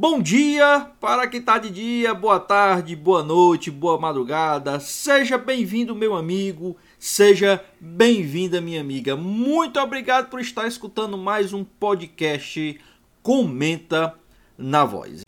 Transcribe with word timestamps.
Bom 0.00 0.22
dia 0.22 0.86
para 1.00 1.26
quem 1.26 1.40
está 1.40 1.58
de 1.58 1.70
dia, 1.70 2.14
boa 2.14 2.38
tarde, 2.38 2.94
boa 2.94 3.20
noite, 3.20 3.68
boa 3.68 3.98
madrugada. 3.98 4.78
Seja 4.78 5.36
bem-vindo, 5.36 5.92
meu 5.92 6.14
amigo, 6.14 6.76
seja 7.00 7.60
bem-vinda, 7.80 8.60
minha 8.60 8.80
amiga. 8.80 9.16
Muito 9.16 9.80
obrigado 9.80 10.30
por 10.30 10.38
estar 10.38 10.68
escutando 10.68 11.18
mais 11.18 11.52
um 11.52 11.64
podcast 11.64 12.80
Comenta 13.24 14.14
na 14.56 14.84
Voz. 14.84 15.22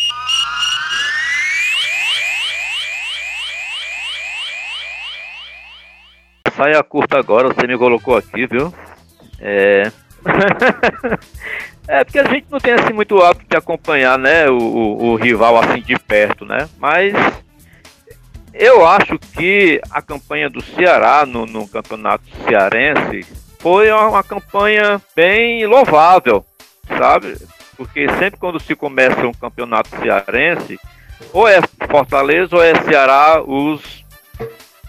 Saia 6.54 6.80
curta 6.84 7.18
agora, 7.18 7.48
você 7.48 7.66
me 7.66 7.76
colocou 7.76 8.16
aqui, 8.16 8.46
viu? 8.46 8.72
É. 9.40 9.90
É, 11.90 12.04
porque 12.04 12.20
a 12.20 12.28
gente 12.28 12.46
não 12.48 12.60
tem 12.60 12.74
assim 12.74 12.92
muito 12.92 13.20
hábito 13.20 13.46
de 13.50 13.56
acompanhar, 13.56 14.16
né, 14.16 14.48
o, 14.48 14.56
o, 14.56 15.04
o, 15.06 15.16
rival 15.16 15.58
assim 15.58 15.82
de 15.82 15.98
perto, 15.98 16.44
né? 16.44 16.68
Mas 16.78 17.12
eu 18.54 18.86
acho 18.86 19.18
que 19.18 19.80
a 19.90 20.00
campanha 20.00 20.48
do 20.48 20.62
Ceará 20.62 21.26
no, 21.26 21.46
no 21.46 21.66
campeonato 21.66 22.22
cearense 22.46 23.26
foi 23.58 23.90
uma, 23.90 24.06
uma, 24.06 24.22
campanha 24.22 25.02
bem 25.16 25.66
louvável, 25.66 26.44
sabe? 26.96 27.36
Porque 27.76 28.08
sempre 28.20 28.38
quando 28.38 28.60
se 28.60 28.76
começa 28.76 29.26
um 29.26 29.34
campeonato 29.34 29.88
cearense, 30.00 30.78
ou 31.32 31.48
é 31.48 31.60
Fortaleza 31.90 32.54
ou 32.54 32.62
é 32.62 32.72
Ceará 32.84 33.42
os, 33.42 34.04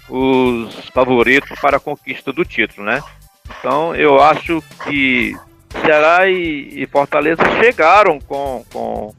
os 0.07 0.87
favoritos 0.93 1.59
para 1.59 1.77
a 1.77 1.79
conquista 1.79 2.31
do 2.31 2.45
título, 2.45 2.85
né? 2.85 3.01
Então 3.57 3.95
eu 3.95 4.21
acho 4.21 4.63
que 4.83 5.35
Ceará 5.83 6.27
e, 6.27 6.83
e 6.83 6.87
Fortaleza 6.87 7.41
chegaram 7.61 8.19
com, 8.19 8.63
com, 8.71 9.15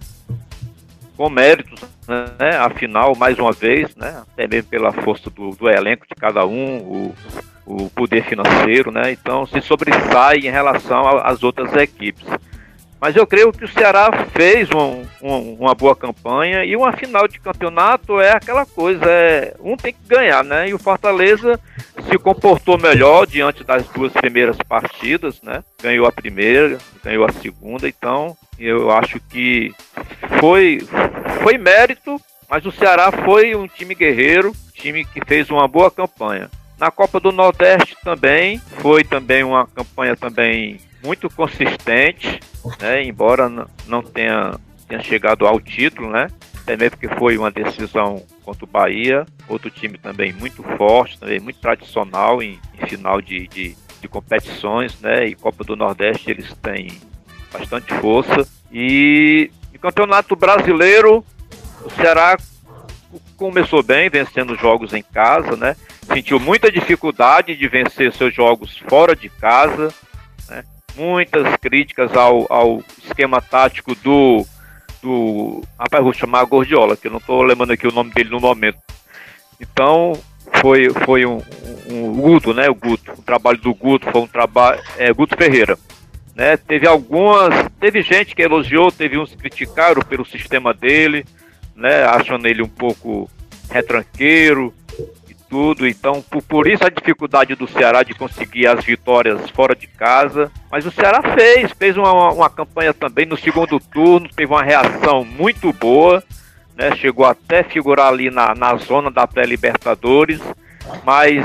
com 1.17 1.31
méritos, 1.31 1.83
né? 2.07 2.57
Afinal, 2.59 3.15
mais 3.17 3.39
uma 3.39 3.53
vez, 3.53 3.95
né? 3.97 4.23
Até 4.33 4.47
mesmo 4.47 4.69
pela 4.69 4.93
força 4.93 5.31
do, 5.31 5.51
do 5.51 5.69
elenco 5.69 6.07
de 6.07 6.15
cada 6.15 6.47
um, 6.47 6.79
o, 6.79 7.15
o 7.67 7.91
poder 7.91 8.25
financeiro, 8.25 8.91
né? 8.91 9.13
Então 9.13 9.47
se 9.47 9.61
sobressai 9.61 10.39
em 10.39 10.51
relação 10.51 11.07
às 11.19 11.43
outras 11.43 11.75
equipes. 11.75 12.27
Mas 13.03 13.17
eu 13.17 13.27
creio 13.27 13.53
que 13.53 13.65
o 13.65 13.69
Ceará 13.69 14.13
fez 14.33 14.71
um, 14.71 15.03
um, 15.21 15.55
uma 15.55 15.75
boa 15.75 15.97
campanha 15.97 16.65
e 16.65 16.77
uma 16.77 16.93
final 16.93 17.27
de 17.27 17.41
campeonato 17.41 18.21
é 18.21 18.31
aquela 18.31 18.65
coisa, 18.65 19.05
é, 19.05 19.57
um 19.59 19.77
tem 19.77 19.93
que 19.93 20.07
ganhar, 20.07 20.45
né? 20.45 20.69
E 20.69 20.73
o 20.73 20.79
Fortaleza 20.79 21.59
se 22.09 22.17
comportou 22.17 22.79
melhor 22.79 23.27
diante 23.27 23.65
das 23.65 23.85
duas 23.89 24.13
primeiras 24.13 24.57
partidas, 24.69 25.43
né? 25.43 25.65
Ganhou 25.83 26.07
a 26.07 26.13
primeira, 26.13 26.79
ganhou 27.03 27.25
a 27.25 27.33
segunda, 27.33 27.89
então 27.89 28.37
eu 28.57 28.89
acho 28.93 29.19
que 29.19 29.75
foi, 30.39 30.79
foi 31.43 31.59
mérito, 31.59 32.21
mas 32.49 32.65
o 32.65 32.71
Ceará 32.71 33.11
foi 33.11 33.57
um 33.57 33.67
time 33.67 33.97
guerreiro, 33.97 34.53
time 34.75 35.05
que 35.05 35.21
fez 35.27 35.51
uma 35.51 35.67
boa 35.67 35.91
campanha. 35.91 36.49
Na 36.79 36.89
Copa 36.93 37.19
do 37.19 37.33
Nordeste 37.33 37.97
também 38.05 38.61
foi 38.79 39.03
também 39.03 39.43
uma 39.43 39.67
campanha 39.67 40.15
também 40.15 40.79
muito 41.03 41.29
consistente, 41.31 42.41
né? 42.81 43.03
Embora 43.03 43.49
não 43.87 44.03
tenha, 44.03 44.55
tenha 44.89 45.03
chegado 45.03 45.47
ao 45.47 45.61
título, 45.61 46.11
né? 46.11 46.29
Mesmo 46.67 46.91
porque 46.91 47.09
foi 47.17 47.37
uma 47.37 47.51
decisão 47.51 48.25
contra 48.45 48.65
o 48.65 48.69
Bahia, 48.69 49.27
outro 49.49 49.71
time 49.71 49.99
também 49.99 50.33
muito 50.33 50.63
forte, 50.77 51.19
também 51.19 51.41
muito 51.41 51.61
tradicional 51.61 52.43
em, 52.43 52.59
em 52.81 52.87
final 52.87 53.21
de, 53.21 53.49
de, 53.49 53.77
de, 54.01 54.09
competições, 54.09 54.99
né? 55.01 55.27
E 55.27 55.35
Copa 55.35 55.65
do 55.65 55.77
Nordeste 55.77 56.31
eles 56.31 56.55
têm 56.63 56.89
bastante 57.53 57.93
força. 57.95 58.47
E 58.73 59.51
no 59.73 59.79
Campeonato 59.79 60.37
Brasileiro, 60.37 61.25
o 61.85 61.91
Ceará 61.91 62.37
começou 63.37 63.83
bem, 63.83 64.09
vencendo 64.09 64.57
jogos 64.57 64.93
em 64.93 65.03
casa, 65.03 65.57
né? 65.57 65.77
Sentiu 66.07 66.39
muita 66.39 66.71
dificuldade 66.71 67.57
de 67.57 67.69
vencer 67.69 68.13
seus 68.13 68.35
jogos 68.35 68.79
fora 68.89 69.15
de 69.15 69.29
casa? 69.29 69.93
Muitas 70.97 71.57
críticas 71.57 72.15
ao, 72.15 72.47
ao 72.53 72.83
esquema 73.03 73.41
tático 73.41 73.95
do. 73.97 74.47
do 75.03 75.63
rapaz, 75.79 76.03
vou 76.03 76.13
chamar 76.13 76.45
Gordiola, 76.45 76.97
que 76.97 77.07
eu 77.07 77.11
não 77.11 77.19
estou 77.19 77.43
lembrando 77.43 77.73
aqui 77.73 77.87
o 77.87 77.93
nome 77.93 78.13
dele 78.13 78.31
no 78.31 78.41
momento. 78.41 78.79
Então, 79.61 80.13
foi, 80.61 80.91
foi 81.05 81.25
um, 81.25 81.41
um, 81.91 82.11
um 82.11 82.15
Guto, 82.15 82.53
né? 82.53 82.69
O 82.69 82.75
Guto. 82.75 83.13
O 83.13 83.23
trabalho 83.23 83.59
do 83.59 83.75
Guto 83.75 84.11
foi 84.11 84.21
um 84.21 84.27
trabalho. 84.27 84.81
É, 84.99 85.13
Guto 85.13 85.37
Ferreira. 85.37 85.79
Né? 86.35 86.57
Teve 86.57 86.87
algumas. 86.87 87.55
Teve 87.79 88.03
gente 88.03 88.35
que 88.35 88.43
elogiou, 88.43 88.91
teve 88.91 89.19
uns 89.19 89.31
que 89.31 89.37
criticaram 89.37 90.03
pelo 90.03 90.25
sistema 90.25 90.73
dele, 90.73 91.25
né? 91.75 92.05
Achando 92.05 92.47
ele 92.47 92.63
um 92.63 92.69
pouco 92.69 93.31
retranqueiro, 93.71 94.75
tudo. 95.53 95.87
Então, 95.87 96.23
por, 96.23 96.43
por, 96.43 96.67
isso 96.67 96.83
a 96.83 96.89
dificuldade 96.89 97.55
do 97.55 97.69
Ceará 97.69 98.03
de 98.03 98.15
conseguir 98.15 98.67
as 98.67 98.83
vitórias 98.83 99.51
fora 99.51 99.77
de 99.77 99.87
casa. 99.87 100.51
Mas 100.71 100.87
o 100.87 100.91
Ceará 100.91 101.21
fez, 101.35 101.71
fez 101.73 101.95
uma, 101.99 102.33
uma 102.33 102.49
campanha 102.49 102.95
também 102.95 103.27
no 103.27 103.37
segundo 103.37 103.79
turno, 103.79 104.31
teve 104.35 104.51
uma 104.51 104.63
reação 104.63 105.23
muito 105.27 105.71
boa, 105.75 106.25
né? 106.75 106.97
Chegou 106.97 107.27
até 107.27 107.63
figurar 107.63 108.09
ali 108.09 108.31
na, 108.31 108.55
na 108.55 108.75
zona 108.77 109.11
da 109.11 109.27
pré-Libertadores, 109.27 110.41
mas 111.05 111.45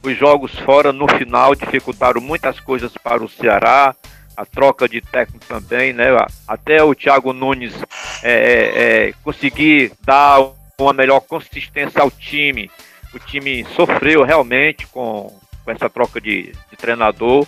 os 0.00 0.16
jogos 0.16 0.56
fora 0.60 0.92
no 0.92 1.08
final 1.08 1.56
dificultaram 1.56 2.20
muitas 2.20 2.60
coisas 2.60 2.92
para 3.02 3.22
o 3.22 3.28
Ceará. 3.28 3.96
A 4.36 4.46
troca 4.46 4.88
de 4.88 5.00
técnico 5.00 5.44
também, 5.44 5.92
né? 5.92 6.06
Até 6.46 6.84
o 6.84 6.94
Thiago 6.94 7.32
Nunes 7.32 7.74
é, 8.22 8.32
é, 8.32 9.08
é 9.08 9.14
conseguir 9.24 9.92
dar 10.02 10.40
uma 10.78 10.92
melhor 10.92 11.20
consistência 11.20 12.00
ao 12.00 12.10
time 12.12 12.70
o 13.12 13.18
time 13.18 13.64
sofreu 13.76 14.22
realmente 14.22 14.86
com, 14.86 15.36
com 15.64 15.70
essa 15.70 15.88
troca 15.88 16.20
de, 16.20 16.52
de 16.70 16.76
treinador, 16.76 17.46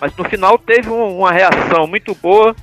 mas 0.00 0.14
no 0.16 0.24
final 0.24 0.58
teve 0.58 0.90
um, 0.90 1.18
uma 1.18 1.32
reação 1.32 1.86
muito 1.86 2.14
boa 2.14 2.54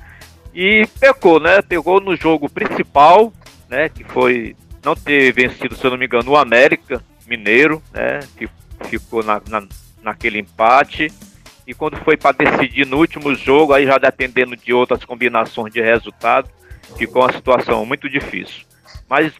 e 0.54 0.86
pecou, 1.00 1.40
né? 1.40 1.62
Pegou 1.62 2.00
no 2.00 2.14
jogo 2.16 2.48
principal, 2.48 3.32
né? 3.68 3.88
Que 3.88 4.04
foi 4.04 4.54
não 4.84 4.94
ter 4.94 5.32
vencido, 5.32 5.74
se 5.74 5.84
eu 5.84 5.90
não 5.90 5.98
me 5.98 6.06
engano, 6.06 6.30
o 6.30 6.36
América 6.36 7.02
Mineiro, 7.26 7.82
né? 7.92 8.20
Que 8.36 8.48
ficou 8.88 9.22
na, 9.22 9.40
na, 9.48 9.66
naquele 10.02 10.38
empate. 10.38 11.10
E 11.66 11.72
quando 11.72 11.96
foi 11.98 12.16
para 12.16 12.36
decidir 12.36 12.86
no 12.86 12.98
último 12.98 13.34
jogo, 13.34 13.72
aí 13.72 13.86
já 13.86 13.96
dependendo 13.96 14.56
de 14.56 14.72
outras 14.72 15.04
combinações 15.04 15.72
de 15.72 15.80
resultado, 15.80 16.50
ficou 16.96 17.22
uma 17.22 17.32
situação 17.32 17.86
muito 17.86 18.08
difícil. 18.10 18.64
Mas 19.08 19.32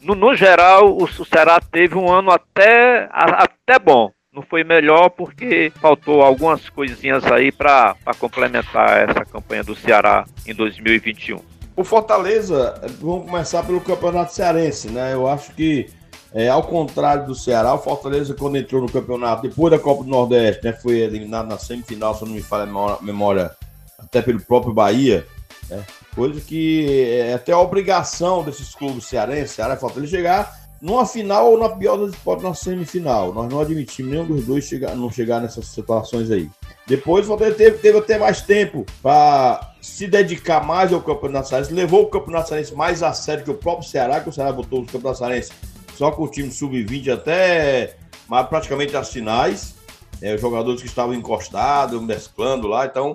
no, 0.00 0.14
no 0.14 0.34
geral, 0.34 0.90
o, 0.90 1.04
o 1.04 1.24
Ceará 1.24 1.60
teve 1.60 1.96
um 1.96 2.10
ano 2.10 2.30
até, 2.30 3.08
a, 3.10 3.44
até 3.44 3.78
bom. 3.78 4.10
Não 4.32 4.42
foi 4.42 4.62
melhor 4.62 5.08
porque 5.10 5.72
faltou 5.80 6.22
algumas 6.22 6.68
coisinhas 6.68 7.24
aí 7.24 7.50
para 7.50 7.96
complementar 8.18 9.08
essa 9.08 9.24
campanha 9.24 9.64
do 9.64 9.74
Ceará 9.74 10.24
em 10.46 10.54
2021. 10.54 11.40
O 11.74 11.82
Fortaleza, 11.82 12.80
vamos 13.00 13.30
começar 13.30 13.62
pelo 13.64 13.80
Campeonato 13.80 14.32
Cearense, 14.32 14.90
né? 14.90 15.14
Eu 15.14 15.26
acho 15.26 15.52
que, 15.54 15.88
é, 16.34 16.48
ao 16.48 16.62
contrário 16.62 17.26
do 17.26 17.34
Ceará, 17.34 17.74
o 17.74 17.78
Fortaleza, 17.78 18.34
quando 18.34 18.56
entrou 18.56 18.82
no 18.82 18.90
campeonato, 18.90 19.42
depois 19.42 19.70
da 19.70 19.78
Copa 19.78 20.04
do 20.04 20.10
Nordeste, 20.10 20.64
né? 20.64 20.72
Foi 20.72 20.98
eliminado 20.98 21.48
na 21.48 21.58
semifinal, 21.58 22.14
se 22.14 22.24
não 22.24 22.32
me 22.32 22.42
falha 22.42 22.70
a 22.70 23.02
memória, 23.02 23.50
até 23.98 24.20
pelo 24.20 24.40
próprio 24.40 24.74
Bahia, 24.74 25.26
né? 25.70 25.84
Coisa 26.18 26.40
que 26.40 27.12
é 27.12 27.34
até 27.34 27.52
a 27.52 27.60
obrigação 27.60 28.42
desses 28.42 28.74
clubes 28.74 29.04
cearenses, 29.04 29.52
Ceará 29.52 29.74
e 29.74 29.76
Fortaleza, 29.76 30.16
chegar 30.16 30.52
numa 30.82 31.06
final 31.06 31.52
ou 31.52 31.56
na 31.56 31.68
pior 31.68 31.96
das 31.96 32.12
hipóteses, 32.12 32.48
na 32.48 32.54
semifinal. 32.56 33.32
Nós 33.32 33.48
não 33.48 33.60
admitimos 33.60 34.10
nenhum 34.10 34.26
dos 34.26 34.44
dois 34.44 34.64
chegar, 34.64 34.96
não 34.96 35.12
chegar 35.12 35.40
nessas 35.40 35.66
situações 35.68 36.28
aí. 36.28 36.50
Depois 36.88 37.24
o 37.24 37.28
Fortaleza 37.28 37.56
teve, 37.56 37.78
teve 37.78 37.98
até 37.98 38.18
mais 38.18 38.42
tempo 38.42 38.84
para 39.00 39.76
se 39.80 40.08
dedicar 40.08 40.66
mais 40.66 40.92
ao 40.92 41.00
Campeonato 41.00 41.50
Cearense, 41.50 41.72
levou 41.72 42.02
o 42.02 42.06
Campeonato 42.08 42.48
Cearense 42.48 42.74
mais 42.74 43.00
a 43.00 43.12
sério 43.12 43.44
que 43.44 43.50
o 43.52 43.54
próprio 43.54 43.88
Ceará, 43.88 44.20
que 44.20 44.28
o 44.28 44.32
Ceará 44.32 44.52
botou 44.52 44.80
o 44.80 44.86
Campeonato 44.86 45.18
Cearense 45.18 45.52
só 45.94 46.10
com 46.10 46.24
o 46.24 46.28
time 46.28 46.50
sub-20 46.50 47.12
até 47.12 47.96
mas 48.26 48.44
praticamente 48.48 48.96
as 48.96 49.12
finais. 49.12 49.76
É, 50.20 50.34
os 50.34 50.40
jogadores 50.40 50.80
que 50.80 50.88
estavam 50.88 51.14
encostados, 51.14 52.02
mesclando 52.02 52.66
lá. 52.66 52.86
Então, 52.86 53.14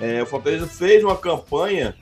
é, 0.00 0.22
o 0.22 0.26
Fortaleza 0.26 0.66
fez 0.66 1.04
uma 1.04 1.14
campanha 1.14 1.94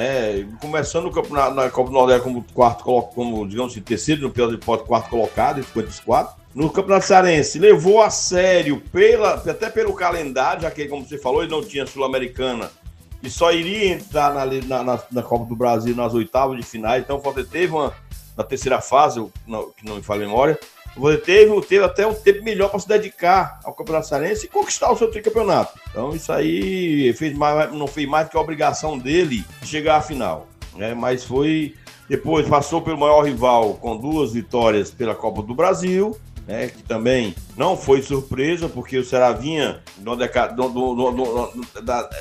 É, 0.00 0.46
começando 0.62 1.04
no 1.04 1.12
campeonato, 1.12 1.54
na 1.54 1.68
Copa 1.68 1.90
do 1.90 1.94
Nordeste 1.94 2.22
como 2.22 2.42
quarto, 2.54 2.84
como, 2.84 3.46
digamos 3.46 3.72
assim, 3.72 3.82
terceiro, 3.82 4.22
no 4.22 4.30
pior 4.30 4.50
de 4.50 4.56
quarto 4.56 5.10
colocado, 5.10 5.60
em 5.60 5.62
54. 5.62 6.40
No 6.54 6.70
Campeonato 6.70 7.04
Cearense, 7.04 7.58
levou 7.58 8.00
a 8.00 8.08
sério, 8.08 8.80
pela, 8.90 9.34
até 9.34 9.68
pelo 9.68 9.92
calendário, 9.92 10.62
já 10.62 10.70
que, 10.70 10.88
como 10.88 11.06
você 11.06 11.18
falou, 11.18 11.42
ele 11.42 11.52
não 11.52 11.62
tinha 11.62 11.86
Sul-Americana 11.86 12.70
e 13.22 13.28
só 13.28 13.52
iria 13.52 13.92
entrar 13.92 14.32
na, 14.32 14.82
na, 14.82 15.02
na, 15.12 15.22
Copa 15.22 15.44
do 15.44 15.54
Brasil 15.54 15.94
nas 15.94 16.14
oitavas 16.14 16.56
de 16.56 16.62
finais. 16.62 17.02
Então, 17.02 17.18
o 17.18 17.20
Fortaleza 17.20 17.52
teve 17.52 17.74
uma, 17.74 17.92
na 18.34 18.42
terceira 18.42 18.80
fase, 18.80 19.22
que 19.76 19.84
não 19.84 19.96
me 19.96 20.02
falha 20.02 20.24
a 20.24 20.26
memória, 20.26 20.58
teve, 21.24 21.60
teve 21.62 21.84
até 21.84 22.06
um 22.06 22.14
tempo 22.14 22.42
melhor 22.42 22.70
para 22.70 22.80
se 22.80 22.88
dedicar 22.88 23.60
ao 23.64 23.72
Campeonato 23.72 24.08
Cearense 24.08 24.46
e 24.46 24.48
conquistar 24.48 24.90
o 24.90 24.96
seu 24.96 25.10
tricampeonato. 25.10 25.78
Então 25.90 26.14
isso 26.14 26.32
aí 26.32 27.12
fez 27.14 27.36
mais, 27.36 27.72
não 27.72 27.86
fez 27.86 28.08
mais 28.08 28.28
que 28.28 28.36
a 28.36 28.40
obrigação 28.40 28.98
dele 28.98 29.44
de 29.60 29.68
chegar 29.68 29.96
à 29.96 30.00
final. 30.00 30.46
Né? 30.74 30.94
Mas 30.94 31.24
foi. 31.24 31.74
Depois 32.08 32.48
passou 32.48 32.82
pelo 32.82 32.98
maior 32.98 33.22
rival 33.22 33.74
com 33.74 33.96
duas 33.96 34.32
vitórias 34.32 34.90
pela 34.90 35.14
Copa 35.14 35.42
do 35.42 35.54
Brasil. 35.54 36.16
Né, 36.48 36.68
que 36.68 36.82
também 36.82 37.34
não 37.56 37.76
foi 37.76 38.02
surpresa, 38.02 38.68
porque 38.68 38.98
o 38.98 39.04
Ceará 39.04 39.30
vinha 39.30 39.82
no, 39.98 40.16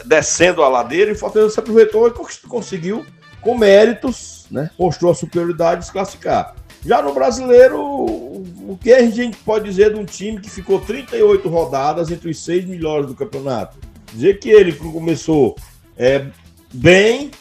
descendo 0.05 0.61
a 0.61 0.67
ladeira 0.67 1.09
e 1.09 1.13
o 1.13 1.17
Fortaleza 1.17 1.53
se 1.53 1.59
aproveitou 1.59 2.07
e 2.07 2.11
conseguiu, 2.47 3.03
com 3.41 3.57
méritos, 3.57 4.45
né, 4.51 4.69
mostrou 4.77 5.11
a 5.11 5.15
superioridade 5.15 5.79
de 5.79 5.87
se 5.87 5.91
classificar. 5.91 6.53
Já 6.85 7.01
no 7.01 7.13
brasileiro, 7.13 7.79
o 7.79 8.77
que 8.81 8.93
a 8.93 9.09
gente 9.09 9.37
pode 9.37 9.65
dizer 9.65 9.93
de 9.93 9.99
um 9.99 10.05
time 10.05 10.39
que 10.39 10.49
ficou 10.49 10.79
38 10.79 11.47
rodadas 11.49 12.11
entre 12.11 12.29
os 12.29 12.43
seis 12.43 12.65
melhores 12.65 13.07
do 13.07 13.15
campeonato? 13.15 13.77
Dizer 14.13 14.39
que 14.39 14.49
ele 14.49 14.73
começou 14.73 15.55
é, 15.97 16.25
bem 16.73 17.31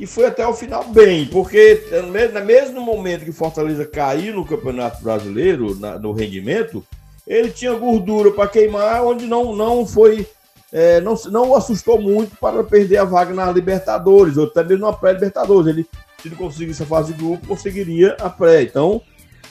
e 0.00 0.06
foi 0.06 0.24
até 0.24 0.46
o 0.46 0.54
final 0.54 0.84
bem, 0.84 1.26
porque 1.26 1.82
no 2.02 2.42
mesmo 2.44 2.80
momento 2.80 3.24
que 3.24 3.32
Fortaleza 3.32 3.84
caiu 3.84 4.34
no 4.34 4.46
Campeonato 4.46 5.02
Brasileiro, 5.02 5.78
na, 5.78 5.98
no 5.98 6.12
rendimento, 6.12 6.82
ele 7.26 7.50
tinha 7.50 7.74
gordura 7.74 8.30
para 8.30 8.48
queimar, 8.48 9.04
onde 9.04 9.26
não, 9.26 9.54
não 9.54 9.86
foi. 9.86 10.26
É, 10.72 11.00
não, 11.00 11.14
não 11.30 11.54
assustou 11.54 12.00
muito 12.00 12.36
para 12.36 12.64
perder 12.64 12.98
a 12.98 13.04
vaga 13.04 13.34
na 13.34 13.50
Libertadores, 13.50 14.38
ou 14.38 14.46
até 14.46 14.64
mesmo 14.64 14.86
na 14.86 14.92
pré-Libertadores. 14.92 15.66
Ele 15.66 15.86
se 16.20 16.28
ele 16.28 16.36
conseguisse 16.36 16.82
a 16.82 16.86
fase 16.86 17.12
de 17.12 17.22
grupo, 17.22 17.46
conseguiria 17.46 18.16
a 18.20 18.28
pré. 18.28 18.62
Então, 18.62 19.02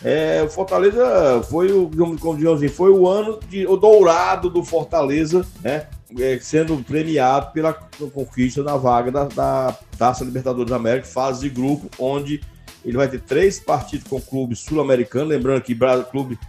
é, 0.04 0.42
o 0.44 0.50
Fortaleza 0.50 1.44
foi 1.50 1.72
o, 1.72 1.90
como 2.20 2.38
digamos 2.38 2.64
assim, 2.64 2.74
foi 2.74 2.92
o 2.92 3.08
ano 3.08 3.40
de, 3.50 3.68
o 3.68 3.76
dourado 3.76 4.50
do 4.50 4.64
Fortaleza, 4.64 5.46
né? 5.62 5.88
É, 6.20 6.40
sendo 6.40 6.76
premiado 6.78 7.52
pela 7.52 7.72
conquista 8.12 8.64
da 8.64 8.76
vaga 8.76 9.12
da, 9.12 9.26
da 9.26 9.78
Taça 9.96 10.24
Libertadores 10.24 10.70
da 10.70 10.78
América, 10.78 11.06
fase 11.06 11.42
de 11.42 11.50
grupo, 11.50 11.88
onde 12.00 12.42
ele 12.84 12.98
vai 12.98 13.08
ter 13.08 13.22
três 13.22 13.60
partidos 13.60 14.08
com 14.08 14.16
o 14.16 14.22
clube 14.22 14.56
sul-americano. 14.56 15.26
Lembrando 15.30 15.62
que 15.62 15.74
o 15.74 16.04
clube 16.06 16.40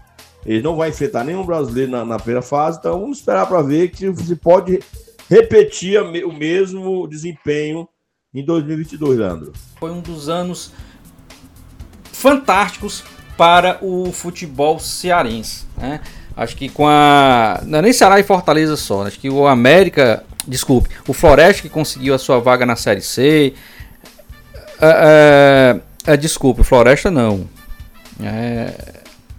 ele 0.47 0.63
não 0.63 0.77
vai 0.77 0.89
enfrentar 0.89 1.25
nenhum 1.25 1.45
brasileiro 1.45 1.91
na, 1.91 2.05
na 2.05 2.17
primeira 2.17 2.41
fase, 2.41 2.79
então 2.79 3.01
vamos 3.01 3.19
esperar 3.19 3.47
para 3.47 3.61
ver 3.61 3.91
que 3.91 4.15
se 4.15 4.37
pode 4.37 4.81
repetir 5.29 6.01
o 6.01 6.33
mesmo 6.33 7.07
desempenho 7.07 7.87
em 8.33 8.45
2022, 8.45 9.19
Leandro. 9.19 9.53
Foi 9.79 9.91
um 9.91 10.01
dos 10.01 10.29
anos 10.29 10.73
fantásticos 12.13 13.03
para 13.37 13.79
o 13.83 14.13
futebol 14.13 14.79
cearense. 14.79 15.67
Né? 15.77 16.01
Acho 16.37 16.57
que 16.57 16.69
com 16.69 16.87
a. 16.87 17.61
Não 17.65 17.81
é 17.81 17.83
nem 17.83 17.93
Ceará 17.93 18.21
e 18.21 18.23
Fortaleza 18.23 18.77
só. 18.77 19.03
Né? 19.03 19.09
Acho 19.09 19.19
que 19.19 19.29
o 19.29 19.47
América. 19.47 20.25
Desculpe, 20.47 20.89
o 21.07 21.13
Floresta 21.13 21.63
que 21.63 21.69
conseguiu 21.69 22.15
a 22.15 22.19
sua 22.19 22.39
vaga 22.39 22.65
na 22.65 22.77
Série 22.77 23.03
C. 23.03 23.53
É, 24.81 25.81
é, 26.07 26.13
é, 26.13 26.17
desculpe, 26.17 26.63
o 26.63 26.65
Floresta 26.65 27.11
não. 27.11 27.47
É, 28.23 28.73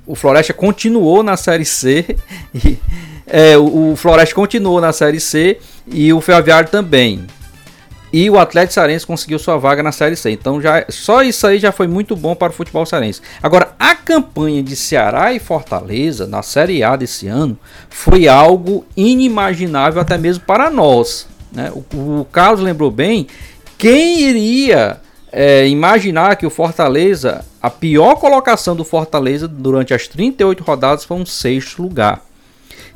o 0.05 0.15
Floresta 0.15 0.53
continuou 0.53 1.23
na 1.23 1.37
Série 1.37 1.65
C. 1.65 2.17
E, 2.53 2.77
é, 3.25 3.57
o, 3.57 3.93
o 3.93 3.95
Floresta 3.95 4.35
continuou 4.35 4.81
na 4.81 4.91
Série 4.91 5.19
C 5.19 5.57
e 5.87 6.11
o 6.11 6.19
Ferroviário 6.19 6.69
também. 6.69 7.25
E 8.13 8.29
o 8.29 8.37
Atlético 8.37 8.73
Cearense 8.73 9.07
conseguiu 9.07 9.39
sua 9.39 9.57
vaga 9.57 9.81
na 9.81 9.91
Série 9.91 10.15
C. 10.15 10.31
Então 10.31 10.61
já 10.61 10.85
só 10.89 11.23
isso 11.23 11.47
aí 11.47 11.59
já 11.59 11.71
foi 11.71 11.87
muito 11.87 12.15
bom 12.15 12.35
para 12.35 12.51
o 12.51 12.53
futebol 12.53 12.85
cearense. 12.85 13.21
Agora, 13.41 13.73
a 13.79 13.95
campanha 13.95 14.61
de 14.61 14.75
Ceará 14.75 15.33
e 15.33 15.39
Fortaleza 15.39 16.27
na 16.27 16.41
Série 16.41 16.83
A 16.83 16.95
desse 16.95 17.27
ano 17.27 17.57
foi 17.89 18.27
algo 18.27 18.85
inimaginável 18.97 20.01
até 20.01 20.17
mesmo 20.17 20.43
para 20.43 20.69
nós. 20.69 21.27
Né? 21.51 21.71
O, 21.73 22.19
o 22.21 22.27
Carlos 22.31 22.61
lembrou 22.61 22.91
bem. 22.91 23.27
Quem 23.77 24.21
iria 24.21 24.99
é, 25.31 25.67
imaginar 25.67 26.35
que 26.35 26.45
o 26.45 26.49
Fortaleza, 26.49 27.45
a 27.61 27.69
pior 27.69 28.15
colocação 28.15 28.75
do 28.75 28.83
Fortaleza 28.83 29.47
durante 29.47 29.93
as 29.93 30.07
38 30.07 30.63
rodadas 30.63 31.05
foi 31.05 31.17
um 31.17 31.25
sexto 31.25 31.81
lugar. 31.81 32.21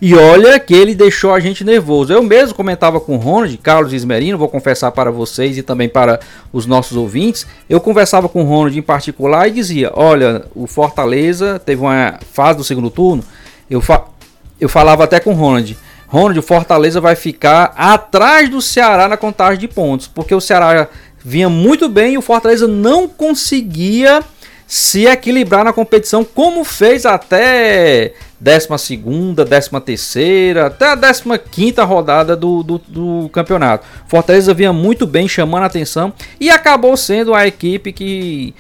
E 0.01 0.13
olha 0.13 0.59
que 0.59 0.73
ele 0.73 0.93
deixou 0.93 1.33
a 1.33 1.39
gente 1.39 1.63
nervoso. 1.63 2.11
Eu 2.11 2.21
mesmo 2.21 2.53
comentava 2.53 2.99
com 2.99 3.15
o 3.15 3.19
Ronald, 3.19 3.57
Carlos 3.57 3.93
Ismerino, 3.93 4.37
vou 4.37 4.49
confessar 4.49 4.91
para 4.91 5.09
vocês 5.09 5.57
e 5.57 5.63
também 5.63 5.87
para 5.87 6.19
os 6.51 6.65
nossos 6.65 6.97
ouvintes. 6.97 7.47
Eu 7.69 7.79
conversava 7.79 8.27
com 8.27 8.43
o 8.43 8.45
Ronald 8.45 8.77
em 8.77 8.81
particular 8.81 9.47
e 9.47 9.51
dizia: 9.51 9.91
Olha, 9.93 10.45
o 10.53 10.67
Fortaleza 10.67 11.59
teve 11.59 11.81
uma 11.81 12.19
fase 12.33 12.57
do 12.57 12.63
segundo 12.63 12.89
turno. 12.89 13.23
Eu, 13.69 13.81
fa 13.81 14.03
eu 14.59 14.67
falava 14.67 15.03
até 15.03 15.19
com 15.19 15.31
o 15.31 15.35
Ronald. 15.35 15.77
Ronald, 16.07 16.39
o 16.39 16.43
Fortaleza 16.43 17.01
vai 17.01 17.15
ficar 17.15 17.73
atrás 17.75 18.49
do 18.49 18.61
Ceará 18.61 19.07
na 19.07 19.17
contagem 19.17 19.59
de 19.59 19.67
pontos, 19.67 20.07
porque 20.07 20.35
o 20.35 20.41
Ceará 20.41 20.87
vinha 21.23 21.49
muito 21.49 21.89
bem 21.89 22.13
e 22.13 22.17
o 22.17 22.21
Fortaleza 22.21 22.67
não 22.67 23.07
conseguia 23.07 24.23
se 24.67 25.05
equilibrar 25.05 25.63
na 25.63 25.71
competição, 25.71 26.23
como 26.23 26.63
fez 26.63 27.05
até 27.05 28.13
12, 28.39 28.67
13, 29.81 30.59
até 30.59 30.85
a 30.87 30.95
15 31.37 31.81
rodada 31.81 32.35
do, 32.35 32.63
do, 32.63 32.77
do, 32.79 33.29
campeonato. 33.29 33.85
Fortaleza 34.07 34.53
vinha 34.53 34.73
muito 34.73 35.05
bem, 35.05 35.27
chamando 35.27 35.63
a 35.63 35.67
atenção 35.67 36.11
e 36.39 36.49
acabou 36.49 36.97
sendo 36.97 37.33
a 37.33 37.47
equipe 37.47 37.93
que 37.93 38.53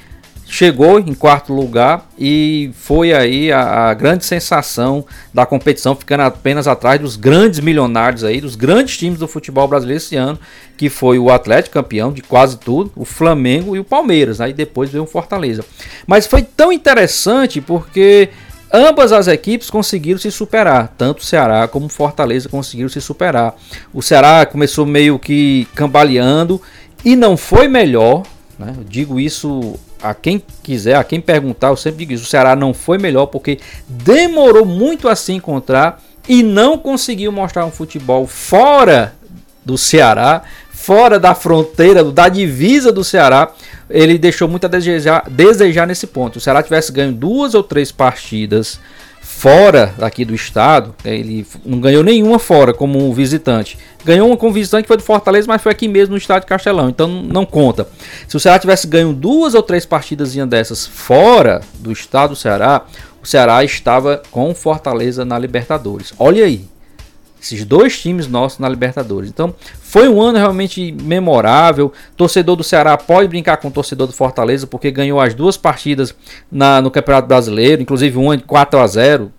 chegou 0.47 0.99
em 0.99 1.13
quarto 1.13 1.51
lugar 1.53 2.07
e 2.17 2.71
foi 2.75 3.13
aí 3.13 3.51
a, 3.51 3.89
a, 3.89 3.93
grande 3.93 4.25
sensação 4.25 5.05
da 5.33 5.45
competição, 5.45 5.95
ficando 5.95 6.21
apenas 6.21 6.67
atrás 6.67 6.99
dos 6.99 7.15
grandes 7.15 7.59
milionários 7.59 8.23
aí, 8.23 8.39
dos 8.39 8.55
grandes 8.55 8.97
times 8.97 9.19
do 9.19 9.27
futebol 9.27 9.67
brasileiro 9.67 9.97
esse 9.97 10.15
ano, 10.15 10.39
que 10.77 10.89
foi 10.89 11.17
o 11.17 11.29
Atlético 11.29 11.73
campeão 11.73 12.11
de 12.11 12.21
quase 12.21 12.57
tudo, 12.57 12.91
o 12.95 13.05
Flamengo 13.05 13.75
e 13.75 13.79
o 13.79 13.83
Palmeiras, 13.83 14.39
aí 14.39 14.53
depois 14.53 14.89
veio 14.89 15.03
o 15.03 15.07
Fortaleza. 15.07 15.65
Mas 16.05 16.27
foi 16.27 16.43
tão 16.43 16.71
interessante 16.71 17.59
porque 17.59 18.29
Ambas 18.73 19.13
as 19.13 19.27
equipes 19.27 19.69
conseguiram 19.69 20.19
se 20.19 20.29
superar, 20.29 20.93
tanto 20.97 21.19
o 21.19 21.23
Ceará 21.23 21.65
como 21.65 21.85
o 21.85 21.89
Fortaleza 21.89 22.49
conseguiram 22.49 22.89
se 22.89 22.99
superar. 22.99 23.55
O 23.93 24.01
Ceará 24.01 24.45
começou 24.45 24.85
meio 24.85 25.17
que 25.17 25.65
cambaleando 25.75 26.61
e 27.03 27.15
não 27.15 27.37
foi 27.37 27.69
melhor. 27.69 28.23
Né? 28.59 28.75
Digo 28.89 29.17
isso 29.17 29.79
a 30.05 30.13
quem 30.13 30.41
quiser, 30.61 30.95
a 30.95 31.03
quem 31.03 31.19
perguntar, 31.19 31.69
eu 31.69 31.77
sempre 31.77 31.99
digo 31.99 32.13
isso. 32.13 32.25
O 32.25 32.27
Ceará 32.27 32.55
não 32.55 32.73
foi 32.73 32.97
melhor 32.97 33.25
porque 33.25 33.59
demorou 33.87 34.65
muito 34.65 35.07
a 35.07 35.15
se 35.15 35.33
encontrar 35.33 36.01
e 36.29 36.43
não 36.43 36.77
conseguiu 36.77 37.31
mostrar 37.31 37.65
um 37.65 37.71
futebol 37.71 38.27
fora 38.27 39.15
do 39.63 39.77
Ceará, 39.77 40.43
fora 40.69 41.19
da 41.19 41.33
fronteira, 41.33 42.03
da 42.03 42.29
divisa 42.29 42.91
do 42.91 43.03
Ceará, 43.03 43.51
ele 43.89 44.19
deixou 44.19 44.47
muito 44.47 44.65
a 44.65 44.67
desejar, 44.67 45.27
desejar 45.27 45.87
nesse 45.87 46.05
ponto. 46.05 46.33
Se 46.33 46.37
o 46.37 46.41
Ceará 46.41 46.61
tivesse 46.61 46.91
ganho 46.91 47.11
duas 47.11 47.55
ou 47.55 47.63
três 47.63 47.91
partidas 47.91 48.79
fora 49.37 49.93
daqui 49.97 50.23
do 50.23 50.33
estado, 50.33 50.95
né, 51.03 51.15
ele 51.15 51.45
não 51.65 51.79
ganhou 51.79 52.03
nenhuma 52.03 52.39
fora 52.39 52.73
como 52.73 53.13
visitante. 53.13 53.77
Ganhou 54.03 54.27
uma 54.27 54.37
como 54.37 54.53
visitante 54.53 54.83
que 54.83 54.87
foi 54.87 54.97
do 54.97 55.03
Fortaleza, 55.03 55.45
mas 55.47 55.61
foi 55.61 55.71
aqui 55.71 55.87
mesmo 55.87 56.13
no 56.13 56.17
estádio 56.17 56.47
Castelão, 56.47 56.89
então 56.89 57.07
não 57.07 57.45
conta. 57.45 57.87
Se 58.27 58.37
o 58.37 58.39
Ceará 58.39 58.57
tivesse 58.57 58.87
ganho 58.87 59.11
duas 59.11 59.53
ou 59.53 59.61
três 59.61 59.85
partidas 59.85 60.33
dessas 60.33 60.87
fora 60.87 61.61
do 61.79 61.91
estado 61.91 62.29
do 62.29 62.35
Ceará, 62.35 62.85
o 63.21 63.27
Ceará 63.27 63.63
estava 63.63 64.21
com 64.31 64.55
Fortaleza 64.55 65.25
na 65.25 65.37
Libertadores. 65.37 66.13
Olha 66.17 66.45
aí, 66.45 66.65
esses 67.41 67.65
dois 67.65 67.99
times 67.99 68.27
nossos 68.27 68.57
na 68.59 68.69
Libertadores. 68.69 69.29
Então, 69.29 69.53
foi 69.95 70.09
um 70.09 70.21
ano 70.21 70.37
realmente 70.37 70.91
memorável. 70.91 71.93
Torcedor 72.17 72.57
do 72.57 72.65
Ceará 72.65 72.97
pode 72.97 73.29
brincar 73.29 73.55
com 73.55 73.69
o 73.69 73.71
torcedor 73.71 74.07
do 74.07 74.11
Fortaleza, 74.11 74.67
porque 74.67 74.91
ganhou 74.91 75.21
as 75.21 75.33
duas 75.33 75.55
partidas 75.55 76.13
na, 76.51 76.81
no 76.81 76.91
Campeonato 76.91 77.29
Brasileiro, 77.29 77.81
inclusive 77.81 78.17
uma 78.17 78.35
de 78.35 78.43
4 78.43 78.77
a 78.77 78.87
0 78.87 79.31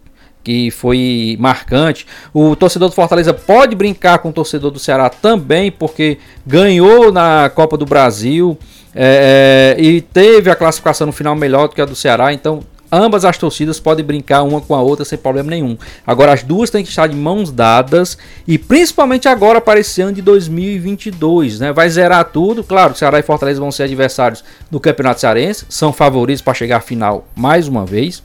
que 0.42 0.70
foi 0.70 1.36
marcante. 1.38 2.06
O 2.32 2.56
torcedor 2.56 2.88
do 2.88 2.94
Fortaleza 2.94 3.34
pode 3.34 3.76
brincar 3.76 4.20
com 4.20 4.30
o 4.30 4.32
torcedor 4.32 4.70
do 4.70 4.78
Ceará 4.78 5.10
também, 5.10 5.70
porque 5.70 6.16
ganhou 6.46 7.12
na 7.12 7.50
Copa 7.54 7.76
do 7.76 7.84
Brasil 7.84 8.56
é, 8.94 9.76
e 9.78 10.00
teve 10.00 10.48
a 10.48 10.56
classificação 10.56 11.06
no 11.06 11.12
final 11.12 11.36
melhor 11.36 11.68
do 11.68 11.74
que 11.74 11.82
a 11.82 11.84
do 11.84 11.94
Ceará. 11.94 12.32
Então, 12.32 12.60
ambas 12.90 13.24
as 13.24 13.38
torcidas 13.38 13.80
podem 13.80 14.04
brincar 14.04 14.42
uma 14.42 14.60
com 14.60 14.74
a 14.74 14.80
outra 14.80 15.04
sem 15.04 15.18
problema 15.18 15.50
nenhum. 15.50 15.76
Agora 16.06 16.32
as 16.32 16.42
duas 16.42 16.70
têm 16.70 16.82
que 16.82 16.90
estar 16.90 17.06
de 17.06 17.16
mãos 17.16 17.50
dadas 17.50 18.16
e 18.46 18.58
principalmente 18.58 19.28
agora 19.28 19.60
para 19.60 19.80
esse 19.80 20.00
ano 20.00 20.12
de 20.12 20.22
2022, 20.22 21.60
né? 21.60 21.72
Vai 21.72 21.88
zerar 21.88 22.24
tudo. 22.26 22.62
Claro, 22.62 22.94
Ceará 22.94 23.18
e 23.18 23.22
Fortaleza 23.22 23.60
vão 23.60 23.72
ser 23.72 23.84
adversários 23.84 24.44
do 24.70 24.80
Campeonato 24.80 25.20
Cearense, 25.20 25.66
são 25.68 25.92
favoritos 25.92 26.42
para 26.42 26.54
chegar 26.54 26.78
à 26.78 26.80
final 26.80 27.26
mais 27.34 27.68
uma 27.68 27.84
vez. 27.84 28.22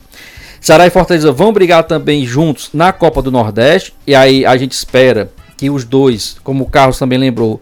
Ceará 0.60 0.86
e 0.86 0.90
Fortaleza 0.90 1.32
vão 1.32 1.52
brigar 1.52 1.84
também 1.84 2.24
juntos 2.24 2.70
na 2.72 2.92
Copa 2.92 3.20
do 3.20 3.32
Nordeste 3.32 3.92
e 4.06 4.14
aí 4.14 4.46
a 4.46 4.56
gente 4.56 4.72
espera 4.72 5.30
que 5.56 5.70
os 5.70 5.84
dois, 5.84 6.36
como 6.42 6.64
o 6.64 6.68
Carlos 6.68 6.98
também 6.98 7.18
lembrou, 7.18 7.60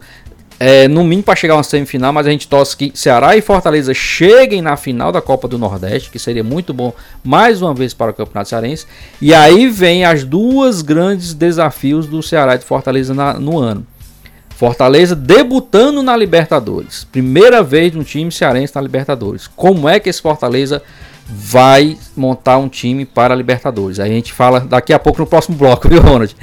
é, 0.63 0.87
no 0.87 1.03
mínimo 1.03 1.23
para 1.23 1.35
chegar 1.35 1.55
a 1.55 1.57
uma 1.57 1.63
semifinal, 1.63 2.13
mas 2.13 2.27
a 2.27 2.29
gente 2.29 2.47
torce 2.47 2.77
que 2.77 2.91
Ceará 2.93 3.35
e 3.35 3.41
Fortaleza 3.41 3.95
cheguem 3.95 4.61
na 4.61 4.77
final 4.77 5.11
da 5.11 5.19
Copa 5.19 5.47
do 5.47 5.57
Nordeste, 5.57 6.11
que 6.11 6.19
seria 6.19 6.43
muito 6.43 6.71
bom 6.71 6.93
mais 7.23 7.63
uma 7.63 7.73
vez 7.73 7.95
para 7.95 8.11
o 8.11 8.13
Campeonato 8.13 8.49
Cearense. 8.49 8.85
E 9.19 9.33
aí 9.33 9.67
vem 9.67 10.05
as 10.05 10.23
duas 10.23 10.83
grandes 10.83 11.33
desafios 11.33 12.05
do 12.05 12.21
Ceará 12.21 12.53
e 12.53 12.59
de 12.59 12.65
Fortaleza 12.65 13.11
na, 13.11 13.33
no 13.33 13.57
ano. 13.57 13.87
Fortaleza 14.51 15.15
debutando 15.15 16.03
na 16.03 16.15
Libertadores. 16.15 17.05
Primeira 17.05 17.63
vez 17.63 17.95
um 17.95 18.03
time 18.03 18.31
cearense 18.31 18.75
na 18.75 18.81
Libertadores. 18.81 19.47
Como 19.47 19.89
é 19.89 19.99
que 19.99 20.11
esse 20.11 20.21
Fortaleza 20.21 20.83
vai 21.27 21.97
montar 22.15 22.59
um 22.59 22.69
time 22.69 23.03
para 23.03 23.33
a 23.33 23.37
Libertadores? 23.37 23.99
Aí 23.99 24.11
a 24.11 24.13
gente 24.13 24.31
fala 24.31 24.59
daqui 24.59 24.93
a 24.93 24.99
pouco 24.99 25.21
no 25.21 25.25
próximo 25.25 25.57
bloco, 25.57 25.89
viu, 25.89 25.99
Ronald? 25.99 26.35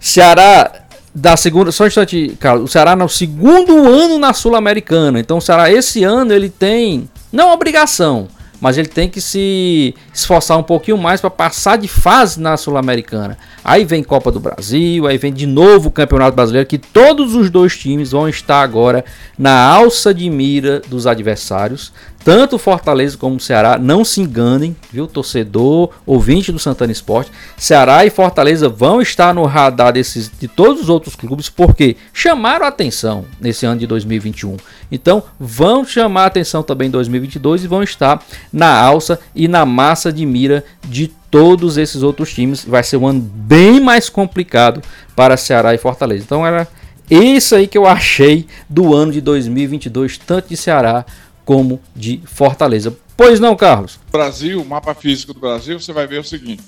Ceará 0.00 0.85
da 1.16 1.34
segunda, 1.34 1.72
só 1.72 1.84
um 1.84 1.86
instante, 1.86 2.36
cara, 2.38 2.58
o 2.58 2.68
Ceará 2.68 2.94
no 2.94 3.08
segundo 3.08 3.72
ano 3.88 4.18
na 4.18 4.34
Sul-Americana. 4.34 5.18
Então 5.18 5.38
o 5.38 5.40
Ceará 5.40 5.72
esse 5.72 6.04
ano 6.04 6.30
ele 6.34 6.50
tem 6.50 7.08
não 7.32 7.54
obrigação, 7.54 8.28
mas 8.60 8.76
ele 8.76 8.88
tem 8.88 9.08
que 9.08 9.18
se 9.18 9.94
esforçar 10.12 10.58
um 10.58 10.62
pouquinho 10.62 10.98
mais 10.98 11.18
para 11.18 11.30
passar 11.30 11.78
de 11.78 11.88
fase 11.88 12.38
na 12.38 12.58
Sul-Americana. 12.58 13.38
Aí 13.64 13.82
vem 13.82 14.04
Copa 14.04 14.30
do 14.30 14.38
Brasil, 14.38 15.06
aí 15.06 15.16
vem 15.16 15.32
de 15.32 15.46
novo 15.46 15.88
o 15.88 15.90
Campeonato 15.90 16.36
Brasileiro, 16.36 16.68
que 16.68 16.76
todos 16.76 17.34
os 17.34 17.48
dois 17.48 17.74
times 17.74 18.10
vão 18.10 18.28
estar 18.28 18.60
agora 18.60 19.02
na 19.38 19.58
alça 19.58 20.12
de 20.12 20.28
mira 20.28 20.82
dos 20.86 21.06
adversários. 21.06 21.94
Tanto 22.26 22.58
Fortaleza 22.58 23.16
como 23.16 23.38
Ceará, 23.38 23.78
não 23.78 24.04
se 24.04 24.20
enganem, 24.20 24.74
viu, 24.90 25.06
torcedor, 25.06 25.90
ouvinte 26.04 26.50
do 26.50 26.58
Santana 26.58 26.90
Esporte. 26.90 27.30
Ceará 27.56 28.04
e 28.04 28.10
Fortaleza 28.10 28.68
vão 28.68 29.00
estar 29.00 29.32
no 29.32 29.44
radar 29.44 29.92
desses, 29.92 30.28
de 30.36 30.48
todos 30.48 30.82
os 30.82 30.88
outros 30.88 31.14
clubes, 31.14 31.48
porque 31.48 31.96
chamaram 32.12 32.66
atenção 32.66 33.24
nesse 33.40 33.64
ano 33.64 33.78
de 33.78 33.86
2021. 33.86 34.56
Então, 34.90 35.22
vão 35.38 35.84
chamar 35.84 36.26
atenção 36.26 36.64
também 36.64 36.88
em 36.88 36.90
2022 36.90 37.62
e 37.62 37.68
vão 37.68 37.84
estar 37.84 38.20
na 38.52 38.76
alça 38.76 39.20
e 39.32 39.46
na 39.46 39.64
massa 39.64 40.12
de 40.12 40.26
mira 40.26 40.64
de 40.84 41.06
todos 41.30 41.76
esses 41.76 42.02
outros 42.02 42.34
times. 42.34 42.64
Vai 42.64 42.82
ser 42.82 42.96
um 42.96 43.06
ano 43.06 43.20
bem 43.20 43.78
mais 43.78 44.08
complicado 44.08 44.82
para 45.14 45.36
Ceará 45.36 45.76
e 45.76 45.78
Fortaleza. 45.78 46.24
Então, 46.24 46.44
era 46.44 46.66
isso 47.08 47.54
aí 47.54 47.68
que 47.68 47.78
eu 47.78 47.86
achei 47.86 48.48
do 48.68 48.92
ano 48.92 49.12
de 49.12 49.20
2022, 49.20 50.18
tanto 50.18 50.48
de 50.48 50.56
Ceará 50.56 51.06
como 51.46 51.80
de 51.94 52.20
Fortaleza. 52.26 52.94
Pois 53.16 53.40
não, 53.40 53.56
Carlos? 53.56 53.98
Brasil, 54.10 54.60
o 54.60 54.66
mapa 54.66 54.92
físico 54.94 55.32
do 55.32 55.40
Brasil, 55.40 55.80
você 55.80 55.92
vai 55.92 56.06
ver 56.06 56.18
o 56.18 56.24
seguinte: 56.24 56.62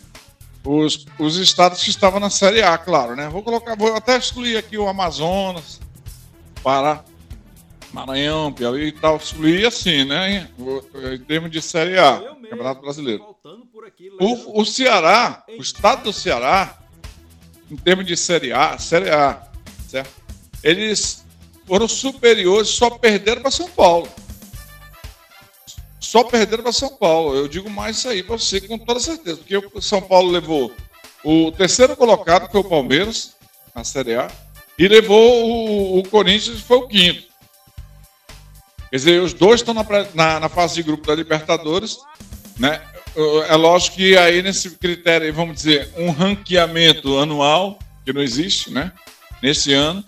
os, 0.65 1.05
os 1.19 1.37
estados 1.37 1.83
que 1.83 1.91
estavam 1.91 2.21
na 2.21 2.31
Série 2.31 2.63
A, 2.63 2.79
claro, 2.79 3.15
né? 3.15 3.29
Vou 3.29 3.43
colocar, 3.43 3.77
vou 3.77 3.95
até 3.95 4.17
excluir 4.17 4.57
aqui 4.57 4.79
o 4.79 4.89
Amazonas, 4.89 5.81
Pará, 6.63 7.05
Maranhão, 7.93 8.53
Piauí 8.53 8.87
e 8.87 8.93
tal, 8.93 9.17
excluir 9.17 9.67
assim, 9.67 10.05
né? 10.05 10.49
Em 11.13 11.19
termos 11.19 11.51
de 11.51 11.61
Série 11.61 11.99
A, 11.99 12.23
Campeonato 12.49 12.81
Brasileiro. 12.81 13.37
O, 14.21 14.61
o 14.61 14.65
Ceará, 14.65 15.43
o 15.59 15.61
estado 15.61 16.05
do 16.05 16.13
Ceará, 16.13 16.79
em 17.69 17.77
termos 17.77 18.07
de 18.07 18.17
Série 18.17 18.53
A, 18.53 18.79
Série 18.79 19.11
A, 19.11 19.43
certo? 19.89 20.11
Eles 20.63 21.25
foram 21.67 21.89
superiores, 21.89 22.69
só 22.69 22.91
perderam 22.91 23.43
para 23.43 23.51
São 23.51 23.69
Paulo 23.69 24.09
só 26.09 26.25
perderam 26.25 26.63
para 26.63 26.73
São 26.73 26.89
Paulo. 26.89 27.37
Eu 27.37 27.47
digo 27.47 27.69
mais 27.69 27.99
isso 27.99 28.09
aí 28.09 28.23
para 28.23 28.39
você 28.39 28.63
com 28.63 28.79
toda 28.79 28.99
certeza, 28.99 29.37
porque 29.37 29.59
o 29.59 29.83
São 29.83 30.01
Paulo 30.01 30.31
levou 30.31 30.73
o 31.23 31.53
terceiro 31.53 31.95
colocado, 31.95 32.47
que 32.47 32.53
foi 32.53 32.63
o 32.63 32.69
Palmeiras, 32.69 33.35
na 33.75 33.85
Série 33.85 34.15
A, 34.15 34.31
e 34.79 34.89
levou 34.89 35.45
o, 35.45 35.99
o 35.99 36.09
Corinthians, 36.09 36.57
que 36.57 36.63
foi 36.63 36.79
o 36.79 36.89
quinto. 36.89 37.25
Quer 38.89 38.97
dizer, 38.97 39.23
os 39.23 39.35
dois 39.35 39.61
estão 39.61 39.75
na, 39.75 39.85
na, 40.15 40.41
na, 40.41 40.49
fase 40.49 40.77
de 40.77 40.83
grupo 40.83 41.07
da 41.07 41.15
Libertadores, 41.15 41.99
né? 42.59 42.81
É 43.47 43.55
lógico 43.55 43.97
que 43.97 44.17
aí 44.17 44.41
nesse 44.41 44.71
critério, 44.79 45.35
vamos 45.35 45.57
dizer, 45.57 45.93
um 45.95 46.11
ranqueamento 46.11 47.19
anual, 47.19 47.79
que 48.07 48.15
não 48.15 48.23
existe, 48.23 48.73
né? 48.73 48.93
Nesse 49.43 49.75
ano 49.75 50.03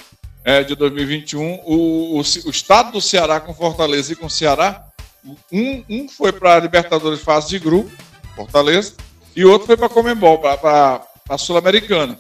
é, 0.45 0.63
de 0.65 0.75
2021, 0.75 1.61
o, 1.67 2.17
o, 2.17 2.19
o 2.21 2.51
estado 2.51 2.93
do 2.93 3.03
Ceará 3.03 3.39
com 3.39 3.53
Fortaleza 3.53 4.15
e 4.15 4.17
com 4.17 4.31
Ceará 4.31 4.90
um, 5.25 5.85
um 5.89 6.09
foi 6.09 6.33
para 6.33 6.57
a 6.57 6.61
Libertadores 6.61 7.21
fase 7.21 7.49
de 7.49 7.59
grupo, 7.59 7.91
Fortaleza, 8.35 8.95
e 9.35 9.45
outro 9.45 9.67
foi 9.67 9.77
para 9.77 9.87
a 9.87 9.91
Comembol, 9.91 10.39
para 10.39 11.07
a 11.29 11.39
Sul-Americana. 11.39 12.19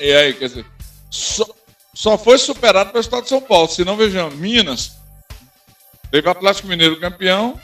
E 0.00 0.12
aí, 0.12 0.32
quer 0.32 0.48
dizer, 0.48 0.66
só, 1.10 1.46
só 1.94 2.16
foi 2.16 2.38
superado 2.38 2.90
pelo 2.90 3.00
Estado 3.00 3.24
de 3.24 3.28
São 3.28 3.40
Paulo. 3.40 3.68
Se 3.68 3.84
não, 3.84 3.96
vejamos, 3.96 4.34
Minas 4.34 4.92
teve 6.10 6.26
o 6.26 6.30
Atlético 6.30 6.68
Mineiro 6.68 7.00
campeão. 7.00 7.58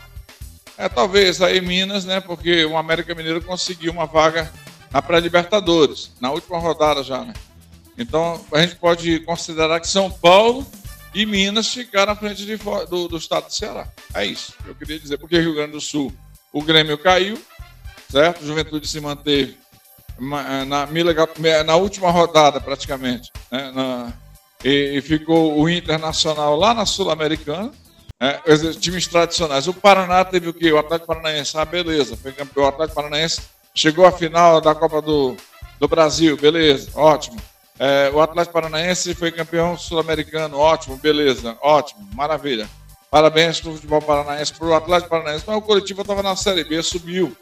É, 0.76 0.88
talvez 0.88 1.40
aí 1.40 1.60
Minas, 1.60 2.04
né? 2.04 2.20
Porque 2.20 2.64
o 2.64 2.76
América 2.76 3.14
Mineiro 3.14 3.40
conseguiu 3.40 3.92
uma 3.92 4.06
vaga 4.06 4.50
na 4.90 5.00
pré-Libertadores, 5.00 6.10
na 6.20 6.30
última 6.30 6.58
rodada 6.58 7.02
já, 7.02 7.24
né? 7.24 7.32
Então 7.96 8.44
a 8.52 8.60
gente 8.60 8.76
pode 8.76 9.20
considerar 9.20 9.78
que 9.80 9.86
São 9.86 10.10
Paulo 10.10 10.66
e 11.14 11.24
Minas 11.24 11.68
ficar 11.68 12.06
na 12.06 12.16
frente 12.16 12.44
de, 12.44 12.56
do, 12.56 13.08
do 13.08 13.16
estado 13.16 13.46
do 13.46 13.54
Ceará. 13.54 13.88
É 14.12 14.26
isso 14.26 14.52
que 14.62 14.68
eu 14.68 14.74
queria 14.74 14.98
dizer, 14.98 15.16
porque 15.18 15.38
Rio 15.38 15.54
Grande 15.54 15.72
do 15.72 15.80
Sul, 15.80 16.12
o 16.52 16.62
Grêmio 16.62 16.98
caiu, 16.98 17.40
certo? 18.10 18.44
Juventude 18.44 18.88
se 18.88 19.00
manteve 19.00 19.56
na, 20.18 20.64
na, 20.64 20.88
na 21.64 21.76
última 21.76 22.10
rodada, 22.10 22.60
praticamente, 22.60 23.30
né? 23.50 23.70
na, 23.70 24.12
e, 24.64 24.96
e, 24.96 25.00
ficou 25.02 25.60
o 25.60 25.68
Internacional 25.68 26.56
lá 26.56 26.74
na 26.74 26.86
Sul-Americana. 26.86 27.70
Né? 28.20 28.40
times 28.80 29.06
tradicionais. 29.06 29.68
O 29.68 29.74
Paraná 29.74 30.24
teve 30.24 30.48
o 30.48 30.54
quê? 30.54 30.72
O 30.72 30.78
Atlético 30.78 31.08
Paranaense. 31.08 31.58
Ah, 31.58 31.64
beleza, 31.64 32.16
foi 32.16 32.32
campeão. 32.32 32.64
O 32.64 32.68
Atlético 32.68 32.94
Paranaense 32.94 33.42
chegou 33.74 34.06
à 34.06 34.12
final 34.12 34.60
da 34.60 34.74
Copa 34.74 35.02
do, 35.02 35.36
do 35.78 35.88
Brasil, 35.88 36.36
beleza, 36.36 36.90
ótimo. 36.94 37.36
É, 37.78 38.10
o 38.12 38.20
Atlético 38.20 38.52
Paranaense 38.52 39.14
foi 39.14 39.32
campeão 39.32 39.76
sul-americano, 39.76 40.58
ótimo, 40.58 40.96
beleza, 40.96 41.56
ótimo, 41.60 42.08
maravilha. 42.12 42.68
Parabéns 43.10 43.60
para 43.60 43.70
o 43.70 43.74
futebol 43.74 44.02
paranaense, 44.02 44.52
para 44.52 44.66
o 44.66 44.74
Atlético 44.74 45.10
Paranaense. 45.10 45.44
Mas 45.46 45.56
o 45.56 45.62
coletivo 45.62 46.00
estava 46.00 46.20
na 46.20 46.34
Série 46.34 46.64
B, 46.64 46.82
subiu. 46.82 47.36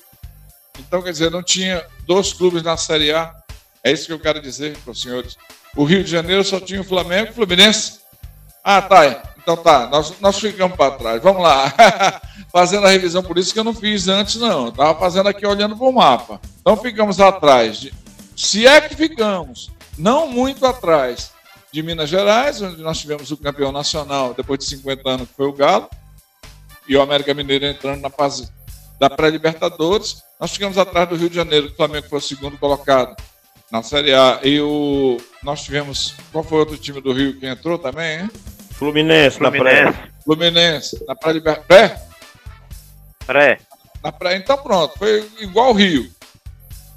Então, 0.79 1.01
quer 1.01 1.13
dizer, 1.13 1.31
não 1.31 1.43
tinha 1.43 1.83
dois 2.07 2.33
clubes 2.35 2.63
na 2.63 2.77
Série 2.77 3.11
A. 3.11 3.35
É 3.83 3.91
isso 3.91 4.05
que 4.07 4.13
eu 4.13 4.21
quero 4.21 4.39
dizer 4.41 4.77
para 4.79 4.91
os 4.91 5.01
senhores. 5.01 5.35
O 5.75 5.85
Rio 5.85 6.05
de 6.05 6.11
Janeiro 6.11 6.45
só 6.45 6.61
tinha 6.61 6.83
o 6.83 6.85
Flamengo 6.85 7.29
e 7.29 7.31
o 7.31 7.35
Fluminense. 7.35 8.01
Ah, 8.63 8.83
tá. 8.83 9.23
Então 9.39 9.57
tá, 9.57 9.89
nós, 9.89 10.21
nós 10.21 10.39
ficamos 10.39 10.77
para 10.77 10.91
trás. 10.91 11.23
Vamos 11.23 11.43
lá. 11.43 11.73
fazendo 12.53 12.87
a 12.87 12.91
revisão, 12.91 13.23
por 13.23 13.39
isso 13.39 13.55
que 13.55 13.59
eu 13.59 13.65
não 13.65 13.75
fiz 13.75 14.09
antes, 14.09 14.37
não. 14.37 14.69
Estava 14.69 14.99
fazendo 14.99 15.31
aqui 15.31 15.47
olhando 15.47 15.75
para 15.75 15.87
o 15.87 15.93
mapa. 15.93 16.39
Então 16.61 16.77
ficamos 16.77 17.19
atrás. 17.19 17.89
Se 18.37 18.67
é 18.67 18.79
que 18.83 18.95
ficamos 18.95 19.71
não 19.99 20.27
muito 20.27 20.67
atrás 20.67 21.33
de 21.73 21.83
Minas 21.83 22.09
Gerais, 22.09 22.61
onde 22.61 22.83
nós 22.83 22.99
tivemos 22.99 23.31
o 23.31 23.37
campeão 23.37 23.73
nacional 23.73 24.35
depois 24.35 24.59
de 24.59 24.67
50 24.67 25.09
anos, 25.09 25.29
que 25.29 25.35
foi 25.35 25.47
o 25.47 25.53
Galo, 25.53 25.89
e 26.87 26.97
o 26.97 27.03
América 27.03 27.33
Mineiro 27.33 27.65
entrando 27.65 28.01
na 28.01 28.11
fase 28.11 28.51
da 28.99 29.09
pré-Libertadores. 29.09 30.23
Nós 30.39 30.53
ficamos 30.53 30.77
atrás 30.77 31.09
do 31.09 31.17
Rio 31.17 31.31
de 31.31 31.37
Janeiro, 31.37 31.69
que 31.69 31.73
o 31.75 31.77
Flamengo 31.77 32.09
foi 32.09 32.19
o 32.19 32.23
segundo 32.23 32.59
colocado 32.59 33.17
na 33.71 33.83
Série 33.83 34.13
A. 34.13 34.41
E 34.43 34.61
o, 34.61 35.17
nós 35.43 35.63
tivemos. 35.63 36.15
Qual 36.31 36.45
foi 36.45 36.59
o 36.59 36.61
outro 36.61 36.77
time 36.77 37.01
do 37.01 37.13
Rio 37.13 37.39
que 37.39 37.47
entrou 37.47 37.79
também, 37.79 38.21
hein? 38.21 38.31
Fluminense, 38.73 39.39
Fluminense. 39.39 39.85
na 39.85 39.93
pré. 39.93 40.11
Fluminense, 40.25 41.05
na 41.07 41.17
pré-Libertadores. 41.17 41.67
Pré? 41.67 42.03
Pré. 43.27 43.59
Na 44.03 44.11
pré, 44.11 44.37
então 44.37 44.59
pronto, 44.59 44.99
foi 44.99 45.29
igual 45.39 45.71
o 45.71 45.75
Rio. 45.75 46.11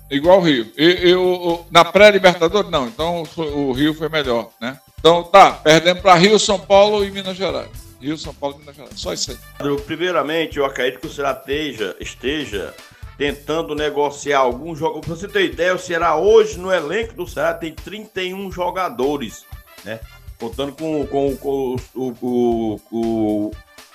Igual 0.09 0.39
o 0.39 0.41
Rio. 0.41 0.71
E, 0.77 1.09
eu, 1.09 1.65
na 1.71 1.83
pré-Libertadores, 1.83 2.69
não. 2.69 2.87
Então 2.87 3.23
o 3.37 3.71
Rio 3.71 3.93
foi 3.93 4.09
melhor, 4.09 4.49
né? 4.59 4.79
Então 4.99 5.23
tá, 5.23 5.51
perdemos 5.51 6.01
para 6.01 6.15
Rio, 6.15 6.39
São 6.39 6.59
Paulo 6.59 7.03
e 7.03 7.11
Minas 7.11 7.37
Gerais. 7.37 7.69
Rio, 8.01 8.17
São 8.17 8.33
Paulo 8.33 8.55
e 8.57 8.59
Minas 8.59 8.75
Gerais. 8.75 8.99
Só 8.99 9.13
isso 9.13 9.31
aí. 9.31 9.77
Primeiramente, 9.85 10.57
eu 10.57 10.65
acredito 10.65 11.01
que 11.01 11.07
o 11.07 11.11
Ceará 11.11 11.31
esteja, 11.31 11.95
esteja 11.99 12.73
tentando 13.17 13.73
negociar 13.73 14.39
algum 14.39 14.75
jogo. 14.75 15.01
Pra 15.01 15.15
você 15.15 15.27
ter 15.27 15.45
ideia, 15.45 15.75
o 15.75 15.79
Ceará 15.79 16.15
hoje 16.15 16.57
no 16.57 16.71
elenco 16.71 17.13
do 17.13 17.27
Ceará 17.27 17.53
tem 17.53 17.73
31 17.73 18.51
jogadores, 18.51 19.45
né? 19.83 19.99
Contando 20.39 20.73
com, 20.73 21.05
com, 21.07 21.37
com 21.37 21.75
o, 21.95 22.13
o, 22.21 22.81
o, 22.91 23.51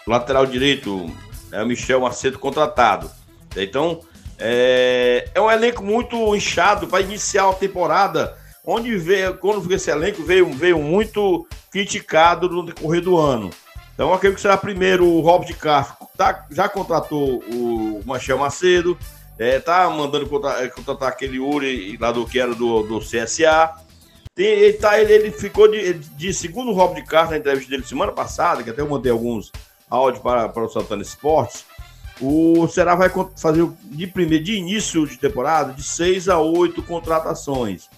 lateral 0.07 0.47
direito, 0.47 1.13
né? 1.51 1.63
o 1.63 1.67
Michel 1.67 2.01
Macedo 2.01 2.39
contratado. 2.39 3.11
Então, 3.57 4.01
É, 4.41 5.29
é 5.35 5.41
um 5.41 5.51
elenco 5.51 5.83
muito 5.83 6.35
inchado 6.35 6.87
para 6.87 7.03
iniciar 7.03 7.49
a 7.49 7.53
temporada, 7.53 8.37
onde 8.65 8.97
veio, 8.97 9.37
quando 9.37 9.71
esse 9.73 9.91
elenco 9.91 10.23
veio, 10.23 10.51
veio 10.53 10.79
muito 10.79 11.47
criticado 11.71 12.49
no 12.49 12.65
decorrer 12.65 13.03
do 13.03 13.19
ano. 13.19 13.51
Então, 13.95 14.15
acredito 14.15 14.37
que 14.37 14.43
será 14.43 14.57
primeiro 14.57 15.07
o 15.07 15.39
de 15.45 15.53
Castro, 15.53 16.07
tá, 16.17 16.47
já 16.51 16.69
contratou 16.69 17.43
o 17.53 18.03
Manchel 18.07 18.39
Macedo, 18.39 18.97
é, 19.39 19.61
tá 19.61 19.89
mandando 19.91 20.27
contratar, 20.27 20.65
é, 20.65 20.69
contratar 20.69 21.09
aquele 21.09 21.39
Uri 21.39 21.97
lá 21.99 22.11
do 22.11 22.27
que 22.27 22.41
era 22.41 22.55
do, 22.55 22.83
do 22.83 23.01
CSA. 23.01 23.71
Tem, 24.35 24.47
ele, 24.47 24.73
tá, 24.75 24.99
ele, 25.01 25.13
ele 25.13 25.31
ficou 25.31 25.69
de, 25.69 25.95
de 25.95 26.33
segundo 26.33 26.73
Rob 26.73 26.95
de 26.95 27.07
Castro 27.07 27.33
na 27.33 27.39
entrevista 27.39 27.71
dele 27.71 27.87
semana 27.87 28.13
passada, 28.13 28.63
que 28.63 28.71
até 28.71 28.81
eu 28.81 28.89
mandei 28.89 29.13
alguns 29.13 29.53
áudios 29.89 30.23
para, 30.23 30.49
para 30.49 30.63
o 30.63 30.69
Santana 30.69 31.03
Esportes. 31.03 31.65
O 32.21 32.69
Será 32.69 32.95
vai 32.95 33.11
fazer 33.37 33.67
de 33.85 34.07
primeiro, 34.07 34.45
de 34.45 34.55
início 34.55 35.07
de 35.07 35.17
temporada, 35.17 35.73
de 35.73 35.83
seis 35.83 36.29
a 36.29 36.39
oito 36.39 36.83
contratações. 36.83 37.89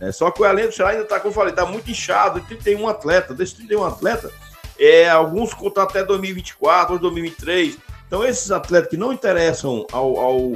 É, 0.00 0.10
só 0.12 0.30
que 0.30 0.42
o 0.42 0.46
elenco 0.46 0.68
do 0.68 0.74
Será 0.74 0.90
ainda 0.90 1.02
está, 1.02 1.18
como 1.18 1.30
eu 1.30 1.34
falei, 1.34 1.50
está 1.50 1.66
muito 1.66 1.90
inchado. 1.90 2.40
Tem 2.62 2.76
um 2.76 2.88
atleta, 2.88 3.34
desse 3.34 3.56
31 3.56 3.84
atleta, 3.84 4.30
é, 4.78 5.08
alguns 5.08 5.52
contam 5.54 5.82
até 5.82 6.04
2024 6.04 6.94
ou 6.94 6.98
2023. 6.98 7.78
Então, 8.06 8.24
esses 8.24 8.50
atletas 8.50 8.90
que 8.90 8.96
não 8.96 9.12
interessam 9.12 9.86
ao, 9.92 10.18
ao, 10.18 10.52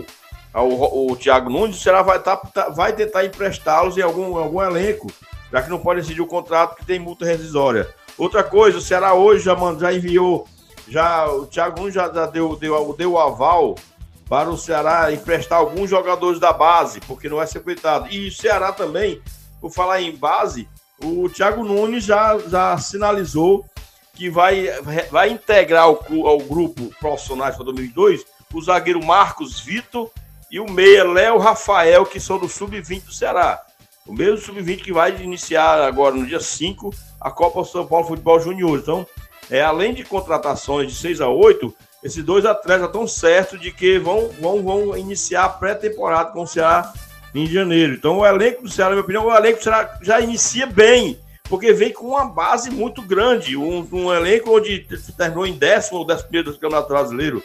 ao, 0.53 0.83
ao 1.11 1.17
Thiago 1.17 1.51
Nunes, 1.51 1.77
o 1.77 1.81
Será 1.81 2.03
vai, 2.03 2.19
tá, 2.23 2.37
tá, 2.37 2.69
vai 2.69 2.93
tentar 2.93 3.25
emprestá-los 3.25 3.99
em 3.99 4.03
algum, 4.03 4.37
algum 4.37 4.63
elenco, 4.63 5.11
já 5.53 5.63
que 5.63 5.71
não 5.71 5.79
pode 5.79 6.01
decidir 6.01 6.21
o 6.21 6.27
contrato 6.27 6.77
que 6.77 6.87
tem 6.87 6.99
multa 6.99 7.25
rescisória. 7.25 7.89
Outra 8.17 8.45
coisa, 8.45 8.79
o 8.79 8.83
Ceará 8.83 9.15
hoje 9.15 9.45
já, 9.45 9.57
já 9.79 9.93
enviou 9.93 10.47
já 10.89 11.29
o 11.31 11.47
Thiago 11.47 11.81
Nunes 11.81 11.95
já, 11.95 12.09
deu, 12.09 12.57
deu, 12.57 12.95
deu 12.97 13.19
aval 13.19 13.77
para 14.29 14.49
o 14.49 14.57
Ceará 14.57 15.13
emprestar 15.13 15.59
alguns 15.59 15.91
jogadores 15.91 16.39
da 16.39 16.53
base, 16.53 17.01
porque 17.01 17.29
não 17.29 17.39
vai 17.39 17.47
ser 17.47 17.61
coitado. 17.61 18.09
E 18.11 18.29
o 18.29 18.33
Ceará 18.33 18.73
também, 18.73 19.21
por 19.61 19.73
falar 19.73 20.01
em 20.01 20.15
base, 20.15 20.69
o 21.03 21.29
Thiago 21.29 21.65
Nunes 21.65 22.05
já, 22.05 22.39
já 22.39 22.79
sinalizou 22.79 23.65
que 24.15 24.29
vai, 24.29 24.69
vai 25.11 25.31
integrar 25.31 25.85
ao, 25.85 26.05
ao 26.27 26.39
grupo 26.39 26.95
profissionais 27.01 27.57
para 27.57 27.65
2002 27.65 28.25
o 28.53 28.61
zagueiro 28.61 29.05
Marcos 29.05 29.61
Vitor 29.61 30.11
e 30.51 30.59
o 30.59 30.69
meia 30.69 31.05
Léo 31.05 31.39
Rafael, 31.39 32.05
que 32.05 32.19
são 32.19 32.39
do 32.39 32.49
Sub-20 32.49 33.05
do 33.05 33.13
Ceará. 33.13 33.65
O 34.07 34.13
mesmo 34.13 34.39
Sub-20 34.39 34.83
que 34.83 34.93
vai 34.93 35.17
iniciar 35.23 35.81
agora 35.83 36.15
no 36.15 36.27
dia 36.27 36.41
5 36.41 36.93
a 37.21 37.31
Copa 37.31 37.65
São 37.65 37.87
Paulo 37.87 38.07
Futebol 38.07 38.41
Júnior. 38.41 38.79
Então, 38.79 39.07
é, 39.51 39.61
além 39.61 39.93
de 39.93 40.05
contratações 40.05 40.93
de 40.93 40.99
6 40.99 41.21
a 41.21 41.29
8, 41.29 41.75
esses 42.05 42.25
dois 42.25 42.47
atletas 42.47 42.87
estão 42.87 43.07
certos 43.07 43.61
de 43.61 43.73
que 43.73 43.99
vão, 43.99 44.31
vão, 44.41 44.63
vão 44.63 44.97
iniciar 44.97 45.45
a 45.45 45.49
pré-temporada 45.49 46.31
com 46.31 46.43
o 46.43 46.47
Ceará 46.47 46.93
em 47.35 47.47
janeiro. 47.47 47.95
Então 47.95 48.19
o 48.19 48.27
elenco 48.27 48.63
do 48.63 48.71
Ceará, 48.71 48.91
na 48.91 48.97
minha 48.97 49.05
opinião, 49.05 49.27
o 49.27 49.37
elenco 49.37 49.59
do 49.59 49.65
Ceará 49.65 49.99
já 50.01 50.21
inicia 50.21 50.67
bem, 50.67 51.19
porque 51.45 51.73
vem 51.73 51.93
com 51.93 52.07
uma 52.09 52.25
base 52.25 52.71
muito 52.71 53.03
grande. 53.03 53.57
Um, 53.57 53.87
um 53.93 54.15
elenco 54.15 54.57
onde 54.57 54.87
terminou 55.17 55.47
em 55.47 55.53
décimo 55.53 55.99
ou 55.99 56.07
décimo 56.07 56.29
primeiro 56.29 56.53
do 56.53 56.59
Campeonato 56.59 56.89
Brasileiro. 56.89 57.43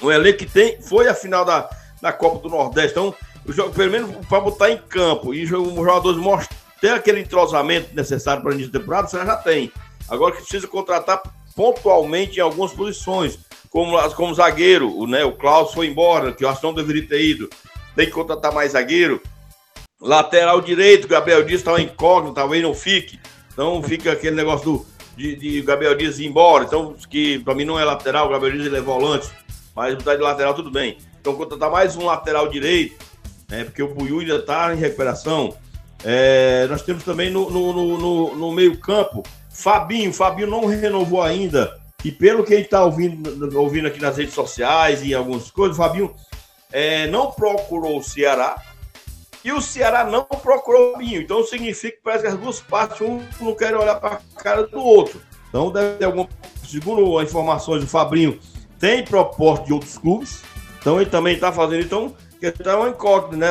Um 0.00 0.10
elenco 0.10 0.38
que 0.38 0.46
tem, 0.46 0.80
foi 0.80 1.08
a 1.08 1.14
final 1.14 1.44
da, 1.44 1.68
da 2.00 2.12
Copa 2.12 2.38
do 2.38 2.48
Nordeste. 2.48 2.92
Então, 2.92 3.14
o 3.44 3.52
jogo, 3.52 3.74
pelo 3.74 3.90
menos 3.90 4.26
para 4.26 4.40
botar 4.40 4.70
em 4.70 4.78
campo 4.78 5.34
e 5.34 5.42
os 5.42 5.48
jogadores 5.48 6.16
mostrar 6.16 6.62
ter 6.82 6.90
aquele 6.90 7.20
entrosamento 7.20 7.94
necessário 7.94 8.42
para 8.42 8.50
o 8.50 8.54
início 8.54 8.72
da 8.72 8.80
temporada, 8.80 9.06
você 9.06 9.24
já 9.24 9.36
tem. 9.36 9.72
Agora 10.08 10.32
que 10.32 10.42
precisa 10.42 10.66
contratar 10.66 11.22
pontualmente 11.54 12.38
em 12.38 12.42
algumas 12.42 12.72
posições, 12.72 13.38
como, 13.70 13.98
como 14.14 14.34
zagueiro, 14.34 15.06
né? 15.06 15.24
O 15.24 15.32
Klaus 15.32 15.72
foi 15.72 15.86
embora, 15.86 16.32
que 16.32 16.44
que 16.44 16.62
não 16.62 16.74
deveria 16.74 17.06
ter 17.06 17.22
ido. 17.22 17.48
Tem 17.96 18.06
que 18.06 18.12
contratar 18.12 18.52
mais 18.52 18.72
zagueiro. 18.72 19.20
Lateral 20.00 20.60
direito, 20.60 21.08
Gabriel 21.08 21.44
Dias 21.44 21.60
está 21.60 21.80
incógnito, 21.80 22.34
talvez 22.34 22.62
não 22.62 22.74
fique. 22.74 23.18
Então 23.52 23.82
fica 23.82 24.12
aquele 24.12 24.36
negócio 24.36 24.64
do, 24.64 24.86
de, 25.16 25.36
de 25.36 25.62
Gabriel 25.62 25.94
Dias 25.94 26.18
ir 26.18 26.26
embora. 26.26 26.64
Então, 26.64 26.94
que 27.08 27.38
para 27.40 27.54
mim 27.54 27.64
não 27.64 27.78
é 27.78 27.84
lateral, 27.84 28.26
o 28.26 28.30
Gabriel 28.30 28.56
Dias 28.56 28.66
ele 28.66 28.78
é 28.78 28.80
volante. 28.80 29.28
Mas 29.74 29.94
botar 29.94 30.16
de 30.16 30.22
lateral 30.22 30.54
tudo 30.54 30.70
bem. 30.70 30.98
Então 31.20 31.34
contratar 31.34 31.70
mais 31.70 31.96
um 31.96 32.04
lateral 32.04 32.48
direito, 32.48 33.02
né? 33.48 33.64
Porque 33.64 33.82
o 33.82 33.94
Buiu 33.94 34.20
ainda 34.20 34.36
está 34.36 34.74
em 34.74 34.78
recuperação. 34.78 35.56
É, 36.04 36.66
nós 36.68 36.82
temos 36.82 37.04
também 37.04 37.30
no, 37.30 37.48
no, 37.48 37.98
no, 37.98 38.36
no 38.36 38.52
meio-campo 38.52 39.22
Fabinho, 39.52 40.12
Fabinho 40.12 40.48
não 40.48 40.66
renovou 40.66 41.22
ainda. 41.22 41.80
E 42.04 42.10
pelo 42.10 42.42
que 42.42 42.56
gente 42.56 42.64
está 42.64 42.84
ouvindo, 42.84 43.58
ouvindo 43.58 43.86
aqui 43.86 44.00
nas 44.00 44.16
redes 44.16 44.34
sociais 44.34 45.02
e 45.04 45.14
algumas 45.14 45.50
coisas, 45.50 45.76
Fabinho 45.76 46.12
é, 46.72 47.06
não 47.06 47.30
procurou 47.30 47.98
o 47.98 48.02
Ceará 48.02 48.60
e 49.44 49.52
o 49.52 49.60
Ceará 49.60 50.04
não 50.04 50.24
procurou 50.24 50.90
o 50.90 50.92
Fabinho. 50.94 51.20
Então 51.20 51.44
significa 51.44 51.96
que 51.96 52.02
parece 52.02 52.22
que 52.22 52.28
as 52.28 52.38
duas 52.38 52.60
partes, 52.60 53.00
um 53.00 53.20
não 53.40 53.54
quer 53.54 53.76
olhar 53.76 53.96
para 53.96 54.20
a 54.36 54.42
cara 54.42 54.66
do 54.66 54.80
outro. 54.82 55.20
Então 55.48 55.70
deve 55.70 55.98
ter 55.98 56.04
alguma. 56.06 56.28
Segundo 56.66 57.18
as 57.18 57.28
informações 57.28 57.82
do 57.82 57.86
Fabinho, 57.86 58.38
tem 58.78 59.04
proposta 59.04 59.66
de 59.66 59.72
outros 59.72 59.98
clubes. 59.98 60.42
Então 60.80 61.00
ele 61.00 61.10
também 61.10 61.34
está 61.34 61.52
fazendo. 61.52 61.82
Então, 61.82 62.16
que 62.40 62.50
tá 62.50 62.76
uma 62.76 62.88
incógnita, 62.88 63.36
né? 63.36 63.48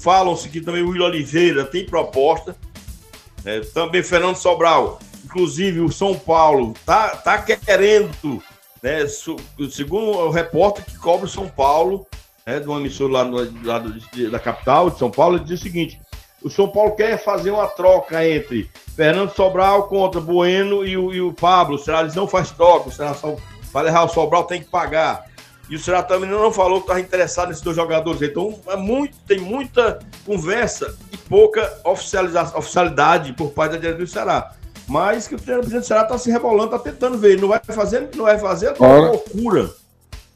Falam-se 0.00 0.48
que 0.48 0.60
também 0.60 0.82
o 0.82 0.88
Will 0.88 1.04
Oliveira 1.04 1.64
tem 1.64 1.84
proposta. 1.84 2.56
É, 3.44 3.60
também 3.60 4.02
Fernando 4.02 4.36
Sobral 4.36 4.98
Inclusive, 5.34 5.80
o 5.80 5.90
São 5.90 6.16
Paulo 6.16 6.74
tá, 6.86 7.08
tá 7.16 7.38
querendo, 7.38 8.40
né, 8.80 9.04
segundo 9.68 10.12
o 10.12 10.30
repórter 10.30 10.84
que 10.84 10.96
cobre 10.96 11.26
o 11.26 11.28
São 11.28 11.48
Paulo, 11.48 12.06
né, 12.46 12.60
de 12.60 12.68
uma 12.68 12.78
emissora 12.78 13.14
lá, 13.14 13.24
no, 13.24 13.66
lá 13.66 13.80
do, 13.80 14.30
da 14.30 14.38
capital 14.38 14.90
de 14.90 14.98
São 15.00 15.10
Paulo, 15.10 15.38
ele 15.38 15.44
diz 15.44 15.58
o 15.58 15.62
seguinte: 15.64 16.00
o 16.40 16.48
São 16.48 16.68
Paulo 16.68 16.92
quer 16.92 17.18
fazer 17.18 17.50
uma 17.50 17.66
troca 17.66 18.24
entre 18.24 18.70
Fernando 18.94 19.34
Sobral 19.34 19.88
contra 19.88 20.20
Bueno 20.20 20.86
e 20.86 20.96
o, 20.96 21.12
e 21.12 21.20
o 21.20 21.32
Pablo. 21.32 21.74
O 21.74 21.78
Será 21.80 22.02
eles 22.02 22.14
não 22.14 22.28
faz 22.28 22.52
troca, 22.52 22.88
o 22.90 22.92
Será 22.92 23.12
só 23.12 23.34
vai 23.72 23.90
o 23.92 24.08
Sobral, 24.08 24.44
tem 24.44 24.62
que 24.62 24.70
pagar. 24.70 25.24
E 25.68 25.74
o 25.74 25.80
Será 25.80 26.00
também 26.00 26.30
não 26.30 26.52
falou 26.52 26.78
que 26.78 26.84
estava 26.84 27.00
interessado 27.00 27.48
nesses 27.48 27.62
dois 27.62 27.74
jogadores. 27.74 28.22
Então, 28.22 28.56
é 28.68 28.76
muito, 28.76 29.16
tem 29.26 29.40
muita 29.40 29.98
conversa 30.24 30.96
e 31.10 31.16
pouca 31.16 31.76
oficialidade 31.82 33.32
por 33.32 33.50
parte 33.50 33.72
da 33.72 33.78
diretoria 33.78 34.06
do 34.06 34.12
Ceará 34.12 34.54
mas 34.86 35.26
que 35.26 35.34
o 35.34 35.38
presidente 35.38 35.80
do 35.80 35.86
Ceará 35.86 36.02
está 36.02 36.18
se 36.18 36.30
rebolando, 36.30 36.74
está 36.74 36.78
tentando 36.78 37.18
ver. 37.18 37.40
Não 37.40 37.48
vai 37.48 37.60
fazer, 37.64 38.10
não 38.14 38.24
vai 38.24 38.38
fazer 38.38 38.74
é 38.78 38.86
loucura. 38.86 39.70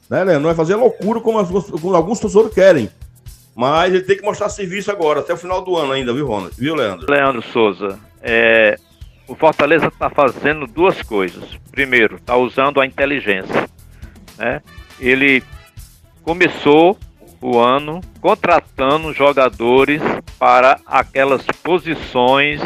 Né, 0.09 0.25
Leandro? 0.25 0.41
Não 0.41 0.49
vai 0.49 0.55
fazer 0.55 0.75
loucura 0.75 1.21
como, 1.21 1.39
as, 1.39 1.49
como 1.49 1.95
alguns 1.95 2.19
torcedores 2.19 2.55
querem. 2.55 2.91
Mas 3.55 3.93
ele 3.93 4.05
tem 4.05 4.17
que 4.17 4.23
mostrar 4.23 4.49
serviço 4.49 4.91
agora, 4.91 5.21
até 5.21 5.35
o 5.35 5.37
final 5.37 5.63
do 5.63 5.77
ano 5.77 5.93
ainda, 5.93 6.15
viu, 6.15 6.27
Ronald? 6.27 6.55
Viu, 6.57 6.77
Leandro? 6.77 7.11
Leandro 7.11 7.43
Souza, 7.43 7.99
é, 8.23 8.79
o 9.27 9.35
Fortaleza 9.35 9.89
está 9.89 10.09
fazendo 10.09 10.67
duas 10.67 11.03
coisas. 11.03 11.45
Primeiro, 11.71 12.17
está 12.17 12.37
usando 12.37 12.81
a 12.81 12.87
inteligência. 12.87 13.69
Né? 14.39 14.63
Ele 15.01 15.43
começou 16.23 16.97
o 17.41 17.59
ano 17.59 18.01
contratando 18.21 19.13
jogadores 19.13 20.01
para 20.39 20.81
aquelas 20.87 21.45
posições 21.63 22.61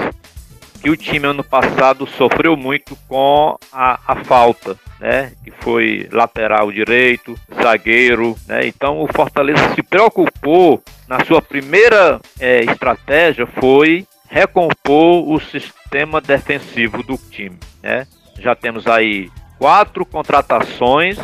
que 0.83 0.91
o 0.91 0.97
time 0.97 1.29
ano 1.29 1.45
passado 1.45 2.07
sofreu 2.09 2.57
muito 2.57 2.97
com 3.07 3.57
a, 3.73 4.01
a 4.05 4.25
falta, 4.25 4.77
né? 4.99 5.33
Que 5.45 5.53
foi 5.53 6.09
lateral 6.11 6.73
direito, 6.73 7.39
zagueiro, 7.55 8.37
né? 8.49 8.67
Então 8.67 9.01
o 9.01 9.07
Fortaleza 9.07 9.75
se 9.75 9.83
preocupou 9.83 10.83
na 11.07 11.25
sua 11.25 11.41
primeira 11.41 12.21
é, 12.41 12.65
estratégia 12.65 13.47
foi 13.47 14.05
recompor 14.29 15.31
o 15.31 15.39
sistema 15.39 16.21
defensivo 16.21 17.03
do 17.05 17.17
time, 17.17 17.59
né? 17.81 18.05
Já 18.41 18.57
temos 18.57 18.89
aí 18.89 19.31
quatro 19.59 20.05
contratações, 20.05 21.17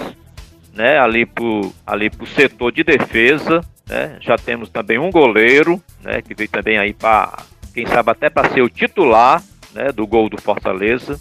né? 0.73 1.01
Ali 1.01 1.27
pro 1.27 1.73
ali 1.85 2.09
pro 2.09 2.27
setor 2.27 2.71
de 2.71 2.85
defesa, 2.85 3.61
né? 3.89 4.19
Já 4.21 4.37
temos 4.37 4.69
também 4.69 5.01
um 5.01 5.11
goleiro, 5.11 5.83
né? 6.01 6.23
Que 6.23 6.33
veio 6.33 6.49
também 6.49 6.79
aí 6.79 6.95
para 6.95 7.39
quem 7.79 7.87
sabe 7.87 8.11
até 8.11 8.29
para 8.29 8.51
ser 8.51 8.61
o 8.61 8.69
titular 8.69 9.41
né, 9.73 9.93
do 9.93 10.05
gol 10.05 10.29
do 10.29 10.41
Fortaleza. 10.41 11.21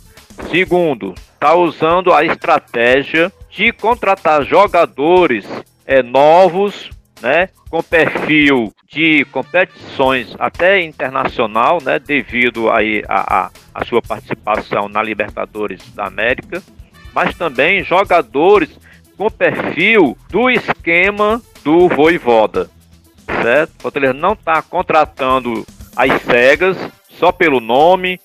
Segundo, 0.50 1.14
está 1.34 1.54
usando 1.54 2.12
a 2.12 2.26
estratégia 2.26 3.32
de 3.48 3.72
contratar 3.72 4.44
jogadores 4.44 5.46
é, 5.86 6.02
novos, 6.02 6.90
né, 7.22 7.50
com 7.70 7.84
perfil 7.84 8.74
de 8.90 9.24
competições 9.26 10.36
até 10.40 10.82
internacional, 10.82 11.78
né, 11.84 12.00
devido 12.00 12.72
aí 12.72 13.04
a, 13.08 13.46
a, 13.46 13.52
a 13.76 13.86
sua 13.86 14.02
participação 14.02 14.90
na 14.90 15.04
Libertadores 15.04 15.84
da 15.94 16.08
América, 16.08 16.64
mas 17.14 17.38
também 17.38 17.84
jogadores 17.84 18.80
com 19.16 19.30
perfil 19.30 20.18
do 20.30 20.50
esquema 20.50 21.40
do 21.64 21.88
Voivoda, 21.88 22.68
certo? 23.44 23.74
Fortaleza 23.80 24.14
não 24.14 24.34
está 24.34 24.60
contratando 24.64 25.64
as 25.98 26.22
cegas 26.22 26.78
só 27.10 27.32
pelo 27.32 27.60
nome, 27.60 28.20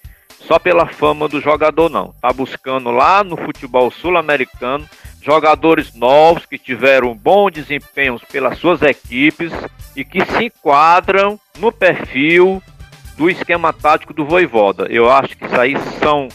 só 0.46 0.58
pela 0.58 0.86
fama 0.86 1.28
do 1.28 1.40
jogador, 1.40 1.88
não. 1.88 2.14
Tá 2.20 2.32
buscando 2.32 2.90
lá 2.90 3.24
no 3.24 3.36
futebol 3.36 3.90
sul-americano 3.90 4.88
jogadores 5.22 5.94
novos 5.94 6.44
que 6.44 6.58
tiveram 6.58 7.14
bom 7.14 7.48
desempenho 7.48 8.20
pelas 8.30 8.58
suas 8.58 8.82
equipes 8.82 9.52
e 9.96 10.04
que 10.04 10.24
se 10.24 10.46
enquadram 10.46 11.38
no 11.58 11.70
perfil 11.70 12.60
do 13.16 13.30
esquema 13.30 13.72
tático 13.72 14.12
do 14.12 14.26
Voivoda. 14.26 14.86
Eu 14.90 15.10
acho 15.10 15.36
que 15.36 15.46
isso 15.46 15.60
aí 15.60 15.76
são 16.00 16.28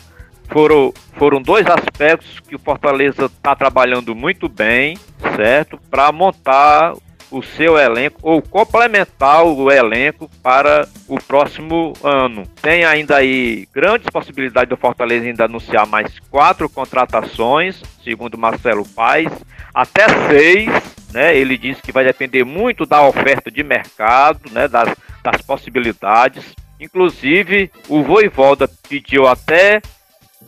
foram, 0.50 0.94
foram 1.18 1.42
dois 1.42 1.68
aspectos 1.68 2.40
que 2.40 2.56
o 2.56 2.60
Fortaleza 2.60 3.26
está 3.26 3.54
trabalhando 3.56 4.16
muito 4.16 4.48
bem, 4.48 4.98
certo? 5.36 5.78
Para 5.90 6.12
montar 6.12 6.94
o 7.30 7.44
seu 7.44 7.78
elenco 7.78 8.20
ou 8.22 8.42
complementar 8.42 9.44
o 9.44 9.72
elenco 9.72 10.30
para 10.42 10.88
o 11.08 11.18
próximo 11.22 11.94
ano. 12.04 12.44
Tem 12.62 12.86
ainda 12.86 13.18
aí 13.18 13.68
grandes 13.74 14.10
possibilidades 14.10 14.70
do 14.70 14.78
Fortaleza 14.78 15.26
ainda 15.26 15.46
anunciar 15.46 15.86
mais 15.86 16.20
quatro 16.32 16.70
contratações, 16.70 17.82
segundo 18.04 18.38
Marcelo 18.38 18.88
Paes, 18.88 19.32
até 19.74 20.08
seis. 20.30 20.98
Né, 21.14 21.38
ele 21.38 21.58
disse 21.58 21.82
que 21.82 21.94
vai 21.94 22.04
depender 22.04 22.44
muito 22.44 22.86
da 22.86 23.02
oferta 23.02 23.50
de 23.50 23.64
mercado, 23.64 24.52
né, 24.52 24.68
das, 24.68 24.94
das 25.24 25.42
possibilidades. 25.42 26.54
Inclusive, 26.82 27.72
o 27.88 28.04
Voivoda 28.04 28.70
pediu 28.90 29.26
até 29.26 29.82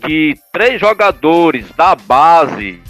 que 0.01 0.35
três 0.51 0.79
jogadores 0.79 1.71
da 1.77 1.95
base 1.95 2.81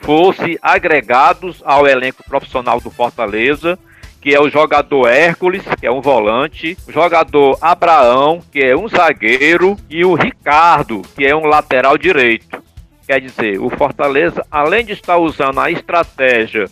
fossem 0.00 0.58
agregados 0.62 1.62
ao 1.64 1.86
elenco 1.86 2.22
profissional 2.24 2.80
do 2.80 2.90
Fortaleza, 2.90 3.78
que 4.20 4.34
é 4.34 4.40
o 4.40 4.50
jogador 4.50 5.08
Hércules, 5.08 5.62
que 5.78 5.86
é 5.86 5.90
um 5.90 6.00
volante, 6.00 6.76
o 6.86 6.92
jogador 6.92 7.56
Abraão, 7.60 8.40
que 8.50 8.60
é 8.60 8.76
um 8.76 8.88
zagueiro, 8.88 9.76
e 9.88 10.04
o 10.04 10.14
Ricardo, 10.14 11.02
que 11.14 11.24
é 11.24 11.34
um 11.34 11.46
lateral 11.46 11.96
direito. 11.96 12.62
Quer 13.06 13.20
dizer, 13.20 13.60
o 13.60 13.70
Fortaleza, 13.70 14.44
além 14.50 14.84
de 14.84 14.92
estar 14.92 15.16
usando 15.16 15.60
a 15.60 15.70
estratégia 15.70 16.68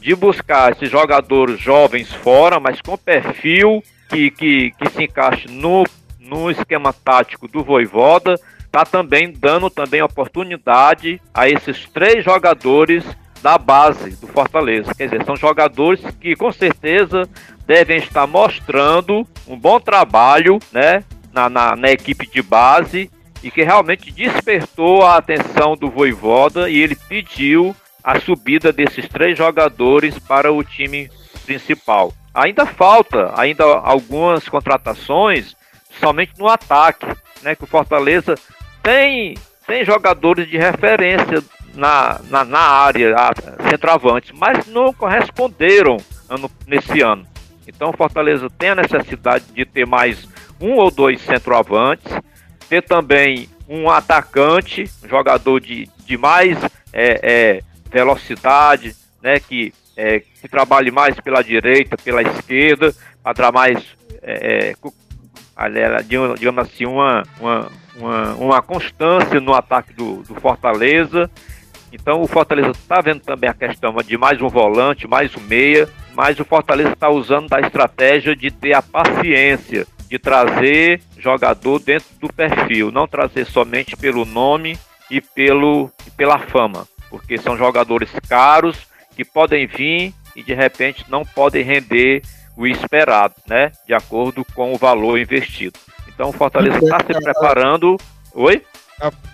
de 0.00 0.14
buscar 0.14 0.72
esses 0.72 0.90
jogadores 0.90 1.58
jovens 1.58 2.12
fora, 2.12 2.60
mas 2.60 2.80
com 2.80 2.96
perfil 2.96 3.82
que, 4.08 4.30
que, 4.30 4.70
que 4.72 4.90
se 4.90 5.04
encaixe 5.04 5.48
no, 5.48 5.84
no 6.20 6.50
esquema 6.50 6.92
tático 6.92 7.48
do 7.48 7.64
Voivoda, 7.64 8.38
está 8.68 8.84
também 8.84 9.32
dando 9.32 9.68
também 9.70 10.02
oportunidade 10.02 11.20
a 11.32 11.48
esses 11.48 11.86
três 11.86 12.24
jogadores 12.24 13.04
da 13.42 13.56
base 13.56 14.10
do 14.16 14.26
Fortaleza. 14.26 14.94
Quer 14.94 15.06
dizer, 15.06 15.24
são 15.24 15.36
jogadores 15.36 16.00
que 16.20 16.36
com 16.36 16.52
certeza 16.52 17.28
devem 17.66 17.98
estar 17.98 18.26
mostrando 18.26 19.26
um 19.46 19.58
bom 19.58 19.80
trabalho 19.80 20.58
né, 20.70 21.02
na, 21.32 21.48
na, 21.48 21.76
na 21.76 21.90
equipe 21.90 22.26
de 22.30 22.42
base 22.42 23.10
e 23.42 23.50
que 23.50 23.62
realmente 23.62 24.10
despertou 24.10 25.02
a 25.02 25.16
atenção 25.16 25.76
do 25.76 25.90
Voivoda 25.90 26.68
e 26.68 26.78
ele 26.78 26.96
pediu 27.08 27.74
a 28.02 28.20
subida 28.20 28.72
desses 28.72 29.08
três 29.08 29.36
jogadores 29.36 30.18
para 30.18 30.52
o 30.52 30.62
time 30.62 31.10
principal. 31.46 32.12
Ainda 32.34 32.66
falta 32.66 33.32
ainda 33.36 33.64
algumas 33.64 34.48
contratações, 34.48 35.56
somente 36.00 36.32
no 36.38 36.48
ataque, 36.48 37.06
né, 37.42 37.54
que 37.54 37.64
o 37.64 37.66
Fortaleza 37.66 38.34
tem, 38.82 39.34
tem 39.66 39.84
jogadores 39.84 40.48
de 40.48 40.56
referência 40.56 41.42
na, 41.74 42.20
na, 42.28 42.44
na 42.44 42.60
área, 42.60 43.14
centroavantes, 43.70 44.32
mas 44.36 44.66
não 44.66 44.92
corresponderam 44.92 45.96
ano, 46.28 46.50
nesse 46.66 47.00
ano. 47.00 47.26
Então 47.66 47.92
Fortaleza 47.92 48.48
tem 48.50 48.70
a 48.70 48.74
necessidade 48.74 49.44
de 49.52 49.64
ter 49.64 49.86
mais 49.86 50.28
um 50.60 50.74
ou 50.74 50.90
dois 50.90 51.20
centroavantes, 51.20 52.12
ter 52.68 52.82
também 52.82 53.48
um 53.68 53.88
atacante, 53.90 54.84
um 55.04 55.08
jogador 55.08 55.60
de, 55.60 55.88
de 56.04 56.16
mais 56.16 56.58
é, 56.92 57.20
é, 57.22 57.60
velocidade, 57.90 58.96
né, 59.22 59.38
que, 59.38 59.72
é, 59.96 60.20
que 60.20 60.48
trabalhe 60.48 60.90
mais 60.90 61.18
pela 61.20 61.42
direita, 61.42 61.96
pela 61.96 62.22
esquerda, 62.22 62.94
para 63.22 63.52
mais, 63.52 63.84
é, 64.22 64.70
é 64.70 66.02
digamos 66.02 66.58
assim, 66.58 66.86
uma, 66.86 67.22
uma, 67.38 67.70
uma, 67.98 68.34
uma 68.34 68.62
constância 68.62 69.40
no 69.40 69.54
ataque 69.54 69.92
do, 69.92 70.22
do 70.22 70.34
Fortaleza. 70.36 71.30
Então 71.92 72.22
o 72.22 72.26
Fortaleza 72.26 72.70
está 72.70 73.00
vendo 73.00 73.20
também 73.20 73.48
a 73.48 73.54
questão 73.54 73.94
de 73.96 74.16
mais 74.16 74.40
um 74.40 74.48
volante, 74.48 75.06
mais 75.06 75.34
um 75.36 75.40
meia, 75.40 75.88
mas 76.14 76.38
o 76.38 76.44
Fortaleza 76.44 76.92
está 76.92 77.08
usando 77.08 77.48
da 77.48 77.60
estratégia 77.60 78.36
de 78.36 78.50
ter 78.50 78.74
a 78.74 78.82
paciência 78.82 79.86
de 80.08 80.18
trazer 80.18 81.02
jogador 81.18 81.78
dentro 81.80 82.08
do 82.18 82.32
perfil, 82.32 82.90
não 82.90 83.06
trazer 83.06 83.44
somente 83.44 83.96
pelo 83.96 84.24
nome 84.24 84.78
e, 85.10 85.20
pelo, 85.20 85.90
e 86.06 86.10
pela 86.10 86.38
fama, 86.38 86.88
porque 87.10 87.36
são 87.36 87.56
jogadores 87.56 88.10
caros 88.28 88.86
que 89.14 89.24
podem 89.24 89.66
vir 89.66 90.14
e 90.34 90.42
de 90.42 90.54
repente 90.54 91.04
não 91.08 91.24
podem 91.24 91.62
render 91.62 92.22
o 92.56 92.66
esperado, 92.66 93.34
né? 93.46 93.70
De 93.86 93.92
acordo 93.92 94.44
com 94.54 94.72
o 94.72 94.78
valor 94.78 95.18
investido. 95.18 95.78
Então 96.18 96.30
o 96.30 96.32
Fortaleza 96.32 96.78
está 96.78 96.98
se 96.98 97.22
preparando. 97.22 97.96
Oi? 98.34 98.60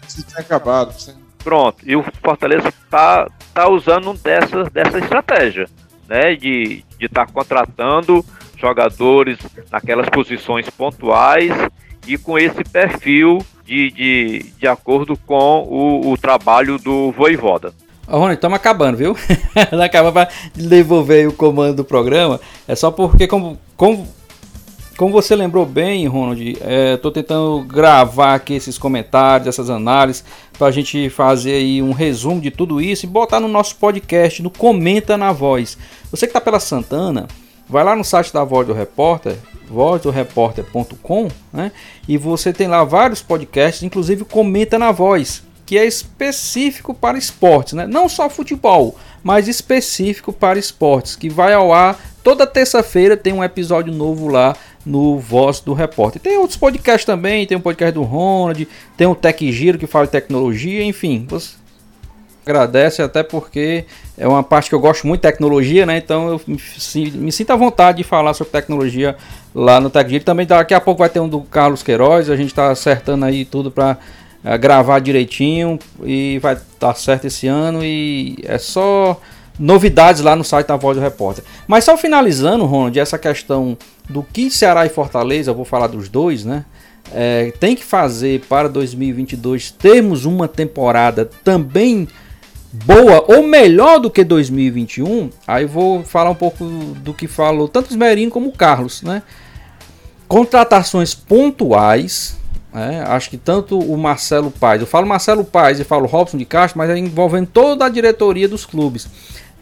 Se 0.06 0.22
tem 0.22 0.44
acabado. 0.44 0.92
Sim. 0.92 1.14
Pronto. 1.42 1.78
E 1.82 1.96
o 1.96 2.04
Fortaleza 2.22 2.68
está 2.68 3.26
tá 3.54 3.70
usando 3.70 4.12
dessa, 4.12 4.64
dessa 4.64 4.98
estratégia, 4.98 5.66
né? 6.06 6.36
De 6.36 6.84
estar 7.00 7.24
tá 7.24 7.32
contratando 7.32 8.22
jogadores 8.58 9.38
naquelas 9.72 10.10
posições 10.10 10.68
pontuais 10.68 11.52
e 12.06 12.18
com 12.18 12.38
esse 12.38 12.62
perfil 12.62 13.38
de, 13.64 13.90
de, 13.90 14.38
de 14.58 14.66
acordo 14.66 15.16
com 15.16 15.62
o, 15.62 16.12
o 16.12 16.18
trabalho 16.18 16.76
do 16.78 17.10
Voivoda. 17.12 17.72
Ô, 18.06 18.18
Rony, 18.18 18.34
estamos 18.34 18.56
acabando, 18.56 18.98
viu? 18.98 19.16
Acaba 19.82 20.12
para 20.12 20.28
devolver 20.54 21.26
o 21.26 21.32
comando 21.32 21.76
do 21.76 21.84
programa. 21.84 22.38
É 22.68 22.74
só 22.74 22.90
porque, 22.90 23.26
como, 23.26 23.58
como 23.74 24.06
como 24.96 25.12
você 25.12 25.34
lembrou 25.34 25.66
bem, 25.66 26.06
Ronald, 26.06 26.52
estou 26.94 27.10
é, 27.10 27.14
tentando 27.14 27.64
gravar 27.64 28.34
aqui 28.34 28.54
esses 28.54 28.78
comentários, 28.78 29.48
essas 29.48 29.68
análises, 29.68 30.24
para 30.56 30.68
a 30.68 30.70
gente 30.70 31.10
fazer 31.10 31.54
aí 31.54 31.82
um 31.82 31.92
resumo 31.92 32.40
de 32.40 32.50
tudo 32.50 32.80
isso 32.80 33.04
e 33.04 33.08
botar 33.08 33.40
no 33.40 33.48
nosso 33.48 33.76
podcast, 33.76 34.42
no 34.42 34.50
Comenta 34.50 35.16
na 35.16 35.32
Voz. 35.32 35.76
Você 36.10 36.26
que 36.26 36.30
está 36.30 36.40
pela 36.40 36.60
Santana, 36.60 37.26
vai 37.68 37.82
lá 37.82 37.96
no 37.96 38.04
site 38.04 38.32
da 38.32 38.44
Voz 38.44 38.66
do 38.66 38.72
Repórter, 38.72 39.36
vozdoreporter.com, 39.68 41.28
né? 41.52 41.72
E 42.06 42.16
você 42.16 42.52
tem 42.52 42.68
lá 42.68 42.84
vários 42.84 43.20
podcasts, 43.20 43.82
inclusive 43.82 44.24
Comenta 44.24 44.78
na 44.78 44.92
Voz, 44.92 45.42
que 45.66 45.78
é 45.78 45.84
específico 45.84 46.94
para 46.94 47.18
esportes, 47.18 47.72
né? 47.72 47.86
Não 47.86 48.08
só 48.08 48.28
futebol, 48.28 48.96
mas 49.22 49.48
específico 49.48 50.32
para 50.32 50.58
esportes, 50.58 51.16
que 51.16 51.28
vai 51.28 51.52
ao 51.52 51.72
ar 51.72 51.98
toda 52.24 52.46
terça-feira 52.46 53.16
tem 53.16 53.34
um 53.34 53.44
episódio 53.44 53.92
novo 53.92 54.28
lá 54.28 54.56
no 54.84 55.18
Voz 55.18 55.60
do 55.60 55.72
Repórter. 55.72 56.20
Tem 56.20 56.36
outros 56.36 56.56
podcasts 56.56 57.04
também, 57.04 57.46
tem 57.46 57.56
um 57.56 57.60
podcast 57.60 57.94
do 57.94 58.02
Ronald, 58.02 58.68
tem 58.96 59.06
um 59.06 59.14
Tech 59.14 59.52
Giro 59.52 59.78
que 59.78 59.86
fala 59.86 60.06
de 60.06 60.12
tecnologia, 60.12 60.84
enfim, 60.84 61.26
você 61.28 61.54
agradece 62.44 63.00
até 63.00 63.22
porque 63.22 63.84
é 64.18 64.28
uma 64.28 64.42
parte 64.42 64.68
que 64.68 64.74
eu 64.74 64.80
gosto 64.80 65.06
muito 65.06 65.22
de 65.22 65.28
tecnologia, 65.28 65.86
né? 65.86 65.96
Então 65.96 66.28
eu 66.28 66.40
me, 66.46 66.58
me 67.12 67.32
sinto 67.32 67.50
à 67.50 67.56
vontade 67.56 67.98
de 67.98 68.04
falar 68.04 68.34
sobre 68.34 68.52
tecnologia 68.52 69.16
lá 69.54 69.80
no 69.80 69.88
Tech 69.88 70.08
Giro. 70.08 70.24
Também 70.24 70.46
daqui 70.46 70.74
a 70.74 70.80
pouco 70.80 70.98
vai 70.98 71.08
ter 71.08 71.20
um 71.20 71.28
do 71.28 71.40
Carlos 71.40 71.82
Queiroz, 71.82 72.28
a 72.28 72.36
gente 72.36 72.48
está 72.48 72.70
acertando 72.70 73.24
aí 73.24 73.44
tudo 73.44 73.70
para 73.70 73.96
uh, 74.44 74.58
gravar 74.58 74.98
direitinho 74.98 75.78
e 76.02 76.38
vai 76.40 76.54
estar 76.54 76.88
tá 76.88 76.94
certo 76.94 77.26
esse 77.26 77.46
ano 77.46 77.82
e 77.82 78.36
é 78.44 78.58
só 78.58 79.18
novidades 79.58 80.20
lá 80.20 80.34
no 80.34 80.44
site 80.44 80.66
da 80.66 80.76
Voz 80.76 80.96
do 80.96 81.02
Repórter. 81.02 81.44
Mas 81.66 81.84
só 81.84 81.96
finalizando, 81.96 82.64
Ronald, 82.64 82.98
essa 82.98 83.18
questão 83.18 83.76
do 84.08 84.22
que 84.22 84.50
Ceará 84.50 84.84
e 84.84 84.88
Fortaleza, 84.88 85.50
eu 85.50 85.54
vou 85.54 85.64
falar 85.64 85.86
dos 85.86 86.08
dois, 86.08 86.44
né? 86.44 86.64
É, 87.12 87.52
tem 87.60 87.76
que 87.76 87.84
fazer 87.84 88.40
para 88.48 88.68
2022 88.68 89.70
termos 89.70 90.24
uma 90.24 90.48
temporada 90.48 91.28
também 91.44 92.08
boa 92.72 93.24
ou 93.28 93.46
melhor 93.46 94.00
do 94.00 94.10
que 94.10 94.24
2021. 94.24 95.30
Aí 95.46 95.66
vou 95.66 96.02
falar 96.02 96.30
um 96.30 96.34
pouco 96.34 96.64
do 96.64 97.14
que 97.14 97.28
falou 97.28 97.68
tanto 97.68 97.90
os 97.90 97.96
Merinho 97.96 98.30
como 98.30 98.48
o 98.48 98.52
Carlos, 98.52 99.02
né? 99.02 99.22
Contratações 100.26 101.14
pontuais, 101.14 102.36
é, 102.74 103.00
acho 103.06 103.30
que 103.30 103.36
tanto 103.36 103.78
o 103.78 103.96
Marcelo 103.96 104.50
Paes, 104.50 104.80
eu 104.80 104.86
falo 104.86 105.06
Marcelo 105.06 105.44
Paes 105.44 105.78
e 105.78 105.84
falo 105.84 106.06
Robson 106.06 106.38
de 106.38 106.44
Castro, 106.44 106.78
mas 106.78 106.90
é 106.90 106.98
envolvendo 106.98 107.46
toda 107.46 107.84
a 107.84 107.88
diretoria 107.88 108.48
dos 108.48 108.66
clubes 108.66 109.06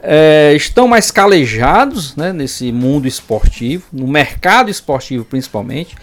é, 0.03 0.53
estão 0.55 0.89
mais 0.89 1.11
calejados 1.11 2.17
né, 2.17 2.33
nesse 2.33 2.73
mundo 2.73 3.07
esportivo, 3.07 3.85
no 3.93 4.07
mercado 4.09 4.71
esportivo 4.71 5.25
principalmente. 5.25 5.95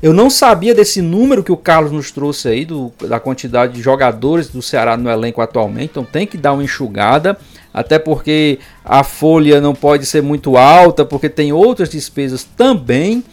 Eu 0.00 0.12
não 0.12 0.30
sabia 0.30 0.72
desse 0.72 1.02
número 1.02 1.42
que 1.42 1.50
o 1.50 1.56
Carlos 1.56 1.90
nos 1.90 2.12
trouxe 2.12 2.48
aí, 2.48 2.64
do, 2.64 2.92
da 3.08 3.18
quantidade 3.18 3.72
de 3.72 3.82
jogadores 3.82 4.48
do 4.48 4.62
Ceará 4.62 4.96
no 4.96 5.10
elenco 5.10 5.40
atualmente, 5.40 5.90
então 5.90 6.04
tem 6.04 6.24
que 6.24 6.38
dar 6.38 6.52
uma 6.52 6.62
enxugada, 6.62 7.36
até 7.74 7.98
porque 7.98 8.60
a 8.84 9.02
folha 9.02 9.60
não 9.60 9.74
pode 9.74 10.06
ser 10.06 10.22
muito 10.22 10.56
alta, 10.56 11.04
porque 11.04 11.28
tem 11.28 11.52
outras 11.52 11.88
despesas 11.88 12.44
também. 12.44 13.24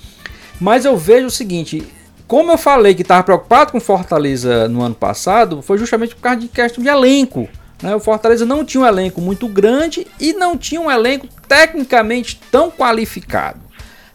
Mas 0.60 0.86
eu 0.86 0.98
vejo 0.98 1.28
o 1.28 1.32
seguinte: 1.32 1.84
como 2.28 2.52
eu 2.52 2.58
falei 2.58 2.96
que 2.96 3.04
estava 3.04 3.24
preocupado 3.24 3.72
com 3.72 3.80
Fortaleza 3.80 4.68
no 4.68 4.82
ano 4.82 4.96
passado, 4.96 5.62
foi 5.62 5.78
justamente 5.78 6.16
por 6.16 6.22
causa 6.22 6.40
de 6.40 6.48
questão 6.48 6.84
de 6.84 6.90
elenco. 6.90 7.48
Né? 7.82 7.96
O 7.96 8.00
Fortaleza 8.00 8.46
não 8.46 8.64
tinha 8.64 8.82
um 8.82 8.88
elenco 8.88 9.22
muito 9.22 9.48
grande 9.48 10.08
e 10.20 10.34
não 10.34 10.58
tinha 10.58 10.82
um 10.82 10.92
elenco 10.92 11.28
tecnicamente 11.48 12.40
tão 12.52 12.72
qualificado. 12.72 13.60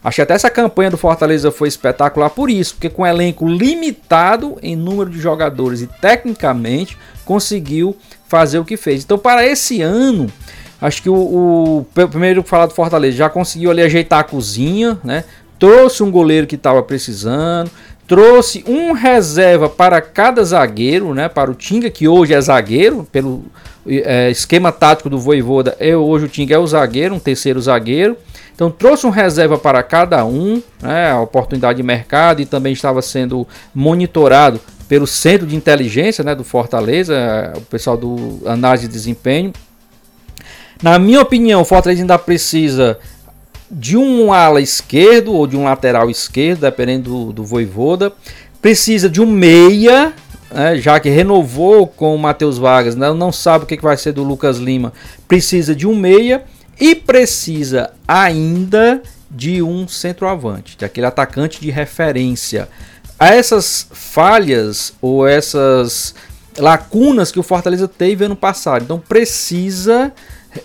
Que 0.09 0.21
até 0.21 0.33
essa 0.33 0.49
campanha 0.49 0.89
do 0.89 0.97
Fortaleza 0.97 1.51
foi 1.51 1.67
espetacular 1.67 2.31
por 2.31 2.49
isso, 2.49 2.73
porque 2.73 2.89
com 2.89 3.03
um 3.03 3.05
elenco 3.05 3.47
limitado 3.47 4.57
em 4.63 4.75
número 4.75 5.11
de 5.11 5.19
jogadores 5.19 5.81
e 5.81 5.87
tecnicamente 5.87 6.97
conseguiu 7.23 7.95
fazer 8.27 8.57
o 8.57 8.65
que 8.65 8.77
fez. 8.77 9.03
Então, 9.03 9.17
para 9.17 9.45
esse 9.45 9.81
ano, 9.81 10.27
acho 10.81 11.03
que 11.03 11.09
o, 11.09 11.85
o 11.95 12.07
primeiro 12.07 12.41
falar 12.41 12.65
do 12.65 12.73
Fortaleza 12.73 13.15
já 13.15 13.29
conseguiu 13.29 13.69
ali 13.69 13.83
ajeitar 13.83 14.19
a 14.19 14.23
cozinha, 14.23 14.97
né? 15.03 15.23
Trouxe 15.59 16.01
um 16.01 16.09
goleiro 16.09 16.47
que 16.47 16.55
estava 16.55 16.81
precisando, 16.81 17.69
trouxe 18.11 18.61
um 18.67 18.91
reserva 18.91 19.69
para 19.69 20.01
cada 20.01 20.43
zagueiro, 20.43 21.13
né? 21.13 21.29
Para 21.29 21.49
o 21.49 21.55
Tinga, 21.55 21.89
que 21.89 22.09
hoje 22.09 22.33
é 22.33 22.41
zagueiro, 22.41 23.07
pelo 23.09 23.45
é, 23.87 24.29
esquema 24.29 24.69
tático 24.69 25.09
do 25.09 25.17
Voivoda, 25.17 25.77
é, 25.79 25.95
hoje 25.95 26.25
o 26.25 26.27
Tinga 26.27 26.55
é 26.55 26.57
o 26.57 26.67
zagueiro, 26.67 27.15
um 27.15 27.19
terceiro 27.19 27.61
zagueiro. 27.61 28.17
Então 28.53 28.69
trouxe 28.69 29.07
um 29.07 29.09
reserva 29.11 29.57
para 29.57 29.81
cada 29.81 30.25
um, 30.25 30.61
né, 30.81 31.09
a 31.09 31.21
oportunidade 31.21 31.77
de 31.77 31.83
mercado 31.83 32.41
e 32.41 32.45
também 32.45 32.73
estava 32.73 33.01
sendo 33.01 33.47
monitorado 33.73 34.59
pelo 34.89 35.07
centro 35.07 35.47
de 35.47 35.55
inteligência 35.55 36.21
né, 36.21 36.35
do 36.35 36.43
Fortaleza, 36.43 37.53
o 37.55 37.61
pessoal 37.61 37.95
do 37.95 38.41
análise 38.45 38.87
de 38.87 38.93
desempenho. 38.93 39.53
Na 40.83 40.99
minha 40.99 41.21
opinião, 41.21 41.61
o 41.61 41.65
Fortaleza 41.65 42.01
ainda 42.01 42.19
precisa 42.19 42.99
de 43.71 43.95
um 43.95 44.33
ala 44.33 44.59
esquerdo 44.59 45.33
ou 45.33 45.47
de 45.47 45.55
um 45.55 45.63
lateral 45.63 46.09
esquerdo, 46.09 46.61
dependendo 46.61 47.09
do, 47.09 47.33
do 47.33 47.43
Voivoda. 47.43 48.11
Precisa 48.61 49.09
de 49.09 49.21
um 49.21 49.25
meia, 49.25 50.13
né, 50.51 50.75
já 50.75 50.99
que 50.99 51.09
renovou 51.09 51.87
com 51.87 52.13
o 52.13 52.19
Matheus 52.19 52.57
Vargas, 52.57 52.95
né, 52.95 53.11
não 53.13 53.31
sabe 53.31 53.63
o 53.63 53.67
que 53.67 53.81
vai 53.81 53.95
ser 53.95 54.11
do 54.11 54.23
Lucas 54.23 54.57
Lima. 54.57 54.91
Precisa 55.27 55.73
de 55.73 55.87
um 55.87 55.95
meia 55.95 56.43
e 56.79 56.93
precisa 56.93 57.91
ainda 58.07 59.01
de 59.29 59.61
um 59.61 59.87
centroavante, 59.87 60.75
de 60.77 60.83
aquele 60.83 61.07
atacante 61.07 61.61
de 61.61 61.71
referência. 61.71 62.67
A 63.17 63.33
essas 63.33 63.87
falhas 63.91 64.93
ou 65.01 65.25
essas 65.25 66.13
lacunas 66.57 67.31
que 67.31 67.39
o 67.39 67.43
Fortaleza 67.43 67.87
teve 67.87 68.25
ano 68.25 68.35
passado, 68.35 68.83
então 68.83 68.99
precisa 68.99 70.11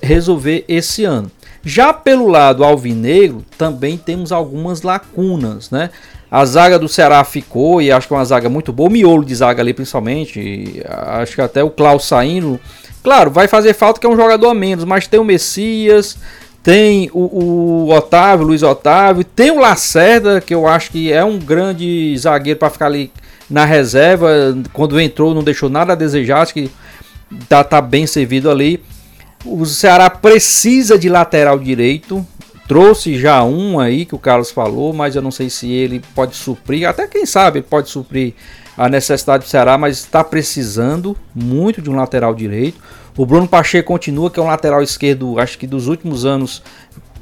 resolver 0.02 0.64
esse 0.66 1.04
ano. 1.04 1.30
Já 1.68 1.92
pelo 1.92 2.28
lado 2.28 2.62
alvinegro, 2.62 3.44
também 3.58 3.98
temos 3.98 4.30
algumas 4.30 4.82
lacunas, 4.82 5.70
né? 5.70 5.90
A 6.30 6.44
zaga 6.44 6.78
do 6.78 6.88
Ceará 6.88 7.22
ficou 7.24 7.82
e 7.82 7.90
acho 7.90 8.06
que 8.06 8.14
é 8.14 8.16
uma 8.16 8.24
zaga 8.24 8.48
muito 8.48 8.72
boa, 8.72 8.88
o 8.88 8.92
miolo 8.92 9.24
de 9.24 9.34
zaga 9.34 9.62
ali 9.62 9.74
principalmente. 9.74 10.82
Acho 10.86 11.34
que 11.34 11.40
até 11.40 11.62
o 11.62 11.70
Klaus 11.70 12.04
saindo 12.04 12.60
Claro, 13.06 13.30
vai 13.30 13.46
fazer 13.46 13.72
falta 13.72 14.00
que 14.00 14.06
é 14.06 14.10
um 14.10 14.16
jogador 14.16 14.48
a 14.48 14.54
menos, 14.54 14.84
mas 14.84 15.06
tem 15.06 15.20
o 15.20 15.24
Messias, 15.24 16.18
tem 16.60 17.08
o, 17.12 17.84
o 17.86 17.94
Otávio, 17.94 18.44
Luiz 18.44 18.64
Otávio, 18.64 19.22
tem 19.22 19.52
o 19.52 19.60
Lacerda, 19.60 20.40
que 20.40 20.52
eu 20.52 20.66
acho 20.66 20.90
que 20.90 21.12
é 21.12 21.24
um 21.24 21.38
grande 21.38 22.18
zagueiro 22.18 22.58
para 22.58 22.68
ficar 22.68 22.86
ali 22.86 23.12
na 23.48 23.64
reserva. 23.64 24.28
Quando 24.72 25.00
entrou, 25.00 25.32
não 25.32 25.44
deixou 25.44 25.70
nada 25.70 25.92
a 25.92 25.94
desejar, 25.94 26.42
acho 26.42 26.52
que 26.52 26.68
tá, 27.48 27.62
tá 27.62 27.80
bem 27.80 28.08
servido 28.08 28.50
ali. 28.50 28.82
O 29.44 29.64
Ceará 29.64 30.10
precisa 30.10 30.98
de 30.98 31.08
lateral 31.08 31.58
direito. 31.58 32.26
Trouxe 32.66 33.16
já 33.16 33.44
um 33.44 33.78
aí 33.78 34.04
que 34.04 34.14
o 34.14 34.18
Carlos 34.18 34.50
falou, 34.50 34.92
mas 34.92 35.14
eu 35.14 35.22
não 35.22 35.30
sei 35.30 35.48
se 35.48 35.70
ele 35.70 36.02
pode 36.14 36.34
suprir. 36.34 36.88
Até 36.88 37.06
quem 37.06 37.24
sabe 37.24 37.60
ele 37.60 37.66
pode 37.68 37.88
suprir 37.88 38.34
a 38.76 38.88
necessidade 38.88 39.44
do 39.44 39.48
Ceará, 39.48 39.78
mas 39.78 39.98
está 39.98 40.22
precisando 40.22 41.16
muito 41.34 41.80
de 41.80 41.88
um 41.88 41.96
lateral 41.96 42.34
direito. 42.34 42.80
O 43.16 43.24
Bruno 43.24 43.48
Pacheco 43.48 43.86
continua, 43.88 44.30
que 44.30 44.38
é 44.38 44.42
um 44.42 44.48
lateral 44.48 44.82
esquerdo, 44.82 45.38
acho 45.38 45.56
que 45.56 45.66
dos 45.66 45.86
últimos 45.86 46.26
anos 46.26 46.62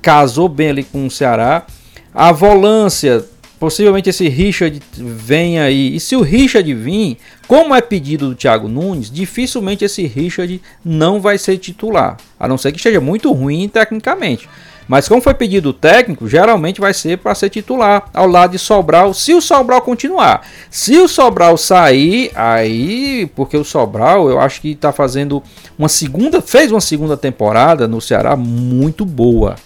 casou 0.02 0.48
bem 0.48 0.70
ali 0.70 0.82
com 0.82 1.06
o 1.06 1.10
Ceará. 1.10 1.64
A 2.12 2.32
volância, 2.32 3.24
possivelmente 3.58 4.10
esse 4.10 4.28
Richard 4.28 4.80
vem 4.96 5.58
aí. 5.58 5.96
E 5.96 6.00
se 6.00 6.16
o 6.16 6.22
Richard 6.22 6.72
vir, 6.74 7.18
como 7.46 7.74
é 7.74 7.80
pedido 7.80 8.28
do 8.28 8.34
Thiago 8.34 8.68
Nunes, 8.68 9.10
dificilmente 9.10 9.84
esse 9.84 10.06
Richard 10.06 10.60
não 10.84 11.20
vai 11.20 11.38
ser 11.38 11.58
titular, 11.58 12.16
a 12.38 12.48
não 12.48 12.58
ser 12.58 12.72
que 12.72 12.78
esteja 12.78 13.00
muito 13.00 13.32
ruim 13.32 13.68
tecnicamente. 13.68 14.48
Mas 14.86 15.08
como 15.08 15.20
foi 15.20 15.32
pedido 15.32 15.72
técnico, 15.72 16.28
geralmente 16.28 16.80
vai 16.80 16.92
ser 16.92 17.18
para 17.18 17.34
ser 17.34 17.48
titular 17.48 18.04
ao 18.12 18.26
lado 18.26 18.52
de 18.52 18.58
Sobral, 18.58 19.14
se 19.14 19.32
o 19.32 19.40
Sobral 19.40 19.80
continuar. 19.80 20.46
Se 20.70 20.98
o 20.98 21.08
Sobral 21.08 21.56
sair, 21.56 22.30
aí, 22.34 23.30
porque 23.34 23.56
o 23.56 23.64
Sobral, 23.64 24.28
eu 24.28 24.38
acho 24.38 24.60
que 24.60 24.72
está 24.72 24.92
fazendo 24.92 25.42
uma 25.78 25.88
segunda, 25.88 26.42
fez 26.42 26.70
uma 26.70 26.80
segunda 26.80 27.16
temporada 27.16 27.88
no 27.88 28.00
Ceará 28.00 28.36
muito 28.36 29.04
boa. 29.04 29.56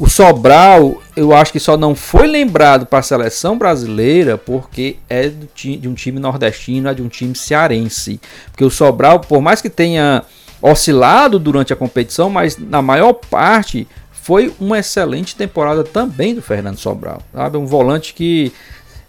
O 0.00 0.08
Sobral, 0.08 1.02
eu 1.14 1.34
acho 1.34 1.52
que 1.52 1.60
só 1.60 1.76
não 1.76 1.94
foi 1.94 2.26
lembrado 2.26 2.86
para 2.86 3.00
a 3.00 3.02
seleção 3.02 3.58
brasileira 3.58 4.38
porque 4.38 4.96
é 5.10 5.30
de 5.54 5.86
um 5.86 5.92
time 5.92 6.18
nordestino, 6.18 6.88
é 6.88 6.94
de 6.94 7.02
um 7.02 7.08
time 7.08 7.36
cearense. 7.36 8.18
Porque 8.50 8.64
o 8.64 8.70
Sobral, 8.70 9.20
por 9.20 9.42
mais 9.42 9.60
que 9.60 9.68
tenha 9.68 10.22
oscilado 10.62 11.38
durante 11.38 11.74
a 11.74 11.76
competição, 11.76 12.30
mas 12.30 12.56
na 12.56 12.80
maior 12.80 13.12
parte 13.12 13.86
foi 14.10 14.50
uma 14.58 14.78
excelente 14.78 15.36
temporada 15.36 15.84
também 15.84 16.34
do 16.34 16.40
Fernando 16.40 16.78
Sobral. 16.78 17.20
Sabe? 17.34 17.58
Um 17.58 17.66
volante 17.66 18.14
que 18.14 18.50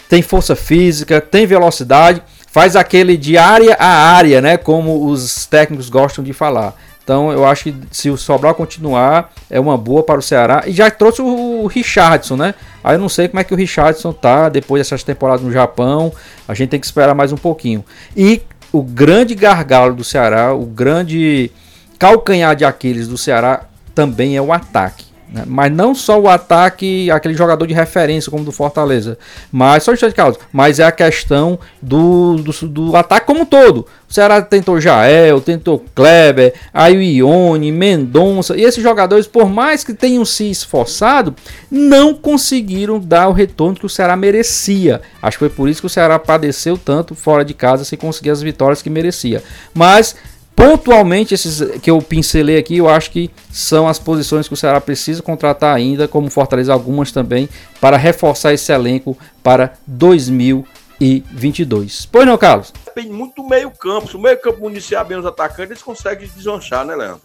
tem 0.10 0.21
força 0.21 0.58
física, 0.58 1.21
tem 1.21 1.47
velocidade, 1.47 2.21
faz 2.47 2.75
aquele 2.75 3.15
de 3.15 3.38
área 3.38 3.77
a 3.80 3.88
área, 3.88 4.41
né? 4.41 4.58
Como 4.58 5.06
os 5.06 5.45
técnicos 5.45 5.88
gostam 5.88 6.21
de 6.21 6.34
falar. 6.34 6.75
Então 7.03 7.31
eu 7.31 7.45
acho 7.45 7.65
que 7.65 7.75
se 7.91 8.09
o 8.09 8.17
Sobral 8.17 8.55
continuar, 8.55 9.31
é 9.49 9.59
uma 9.59 9.77
boa 9.77 10.03
para 10.03 10.19
o 10.19 10.21
Ceará. 10.21 10.63
E 10.65 10.71
já 10.71 10.89
trouxe 10.89 11.21
o 11.21 11.67
Richardson, 11.67 12.35
né? 12.35 12.53
Aí 12.83 12.95
eu 12.95 12.99
não 12.99 13.09
sei 13.09 13.27
como 13.27 13.39
é 13.39 13.43
que 13.43 13.53
o 13.53 13.57
Richardson 13.57 14.13
tá 14.13 14.49
depois 14.49 14.81
dessas 14.81 15.03
temporadas 15.03 15.41
no 15.41 15.51
Japão. 15.51 16.11
A 16.47 16.53
gente 16.53 16.69
tem 16.69 16.79
que 16.79 16.85
esperar 16.85 17.13
mais 17.13 17.31
um 17.31 17.37
pouquinho. 17.37 17.83
E 18.15 18.41
o 18.71 18.81
grande 18.81 19.35
gargalo 19.35 19.95
do 19.95 20.03
Ceará, 20.03 20.53
o 20.53 20.65
grande 20.65 21.51
calcanhar 21.99 22.55
de 22.55 22.65
Aquiles 22.65 23.07
do 23.07 23.17
Ceará 23.17 23.65
também 23.93 24.37
é 24.37 24.41
o 24.41 24.53
ataque. 24.53 25.11
Né? 25.32 25.44
Mas 25.48 25.72
não 25.72 25.96
só 25.96 26.20
o 26.20 26.28
ataque, 26.28 27.10
aquele 27.10 27.34
jogador 27.34 27.65
de 27.65 27.74
referência 27.74 28.30
como 28.30 28.44
do 28.44 28.52
Fortaleza, 28.52 29.17
mas 29.52 29.84
só 29.84 29.94
de 29.94 30.12
causa, 30.12 30.38
mas 30.52 30.80
é 30.80 30.84
a 30.84 30.91
questão 30.91 31.58
do, 31.82 32.36
do, 32.36 32.67
do, 32.67 32.96
ataque 32.96 33.26
como 33.26 33.41
um 33.41 33.46
todo. 33.46 33.88
O 34.10 34.13
Ceará 34.13 34.41
tentou 34.41 34.82
Jael, 34.82 35.39
tentou 35.39 35.86
Kleber, 35.96 36.54
aí 36.74 36.98
o 36.98 37.02
Ione, 37.02 37.72
Mendonça, 37.72 38.58
e 38.58 38.63
esses 38.63 38.84
jogadores, 38.84 39.26
por 39.26 39.50
mais 39.50 39.86
que 39.86 39.94
tenham 39.94 40.26
se 40.26 40.52
esforçado, 40.52 41.34
não 41.70 42.13
conseguiram 42.13 43.00
dar 43.00 43.30
o 43.30 43.34
retorno 43.34 43.80
que 43.80 43.86
o 43.86 43.89
Ceará 43.89 44.17
merecia. 44.17 45.02
Acho 45.22 45.38
que 45.38 45.46
foi 45.46 45.50
por 45.50 45.70
isso 45.70 45.80
que 45.80 45.88
o 45.88 45.89
Ceará 45.89 46.20
padeceu 46.20 46.78
tanto 46.78 47.15
fora 47.15 47.46
de 47.46 47.54
casa 47.54 47.86
sem 47.86 47.98
conseguir 47.98 48.32
as 48.32 48.41
vitórias 48.41 48.82
que 48.82 48.89
merecia. 48.89 49.41
Mas 49.74 50.15
Pontualmente, 50.55 51.33
esses 51.33 51.79
que 51.79 51.89
eu 51.89 51.99
pincelei 52.01 52.57
aqui, 52.57 52.77
eu 52.77 52.87
acho 52.87 53.11
que 53.11 53.31
são 53.51 53.87
as 53.87 53.97
posições 53.97 54.47
que 54.47 54.53
o 54.53 54.57
Ceará 54.57 54.79
precisa 54.79 55.23
contratar 55.23 55.75
ainda, 55.75 56.07
como 56.07 56.29
Fortaleza 56.29 56.71
algumas 56.71 57.11
também, 57.11 57.49
para 57.79 57.97
reforçar 57.97 58.53
esse 58.53 58.71
elenco 58.71 59.17
para 59.41 59.73
2022. 59.87 62.05
Pois 62.05 62.27
não, 62.27 62.37
Carlos? 62.37 62.71
Depende 62.85 63.09
muito 63.09 63.41
do 63.41 63.49
meio 63.49 63.71
campo. 63.71 64.07
Se 64.07 64.15
o 64.15 64.21
meio 64.21 64.39
campo 64.39 64.61
municiar 64.61 65.03
bem 65.05 65.17
os 65.17 65.25
atacantes, 65.25 65.71
eles 65.71 65.81
conseguem 65.81 66.29
deslanchar, 66.35 66.85
né, 66.85 66.95
Leandro? 66.95 67.21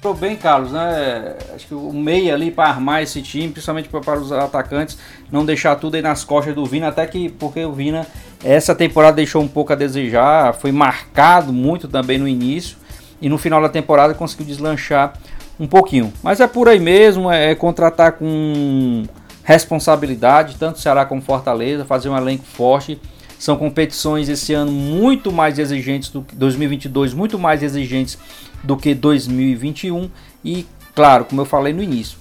Tô 0.00 0.14
bem, 0.14 0.36
Carlos, 0.36 0.72
né? 0.72 1.36
Acho 1.54 1.66
que 1.66 1.74
o 1.74 1.92
meia 1.92 2.34
ali 2.34 2.50
para 2.50 2.68
armar 2.68 3.02
esse 3.02 3.22
time, 3.22 3.48
principalmente 3.48 3.88
para 3.88 4.20
os 4.20 4.30
atacantes, 4.30 4.98
não 5.32 5.44
deixar 5.44 5.74
tudo 5.76 5.96
aí 5.96 6.02
nas 6.02 6.22
costas 6.22 6.54
do 6.54 6.64
Vina, 6.64 6.88
até 6.88 7.06
que 7.06 7.28
porque 7.28 7.64
o 7.64 7.72
Vina 7.72 8.06
essa 8.44 8.74
temporada 8.74 9.16
deixou 9.16 9.42
um 9.42 9.48
pouco 9.48 9.72
a 9.72 9.76
desejar, 9.76 10.54
foi 10.54 10.70
marcado 10.70 11.52
muito 11.52 11.88
também 11.88 12.18
no 12.18 12.28
início 12.28 12.76
e 13.20 13.28
no 13.28 13.38
final 13.38 13.60
da 13.60 13.68
temporada 13.68 14.14
conseguiu 14.14 14.46
deslanchar 14.46 15.14
um 15.58 15.66
pouquinho. 15.66 16.12
Mas 16.22 16.40
é 16.40 16.46
por 16.46 16.68
aí 16.68 16.78
mesmo, 16.78 17.30
é, 17.30 17.50
é 17.50 17.54
contratar 17.54 18.12
com 18.12 19.04
responsabilidade, 19.42 20.56
tanto 20.58 20.78
Ceará 20.78 21.04
como 21.04 21.22
Fortaleza, 21.22 21.84
fazer 21.84 22.08
um 22.08 22.16
elenco 22.16 22.44
forte. 22.44 23.00
São 23.38 23.56
competições 23.56 24.28
esse 24.28 24.54
ano 24.54 24.72
muito 24.72 25.30
mais 25.30 25.58
exigentes 25.58 26.08
do 26.08 26.22
que 26.22 26.34
2022, 26.34 27.12
muito 27.12 27.38
mais 27.38 27.62
exigentes 27.62 28.18
do 28.66 28.76
que 28.76 28.94
2021 28.94 30.10
e 30.44 30.66
claro, 30.94 31.24
como 31.24 31.40
eu 31.40 31.46
falei 31.46 31.72
no 31.72 31.82
início, 31.82 32.18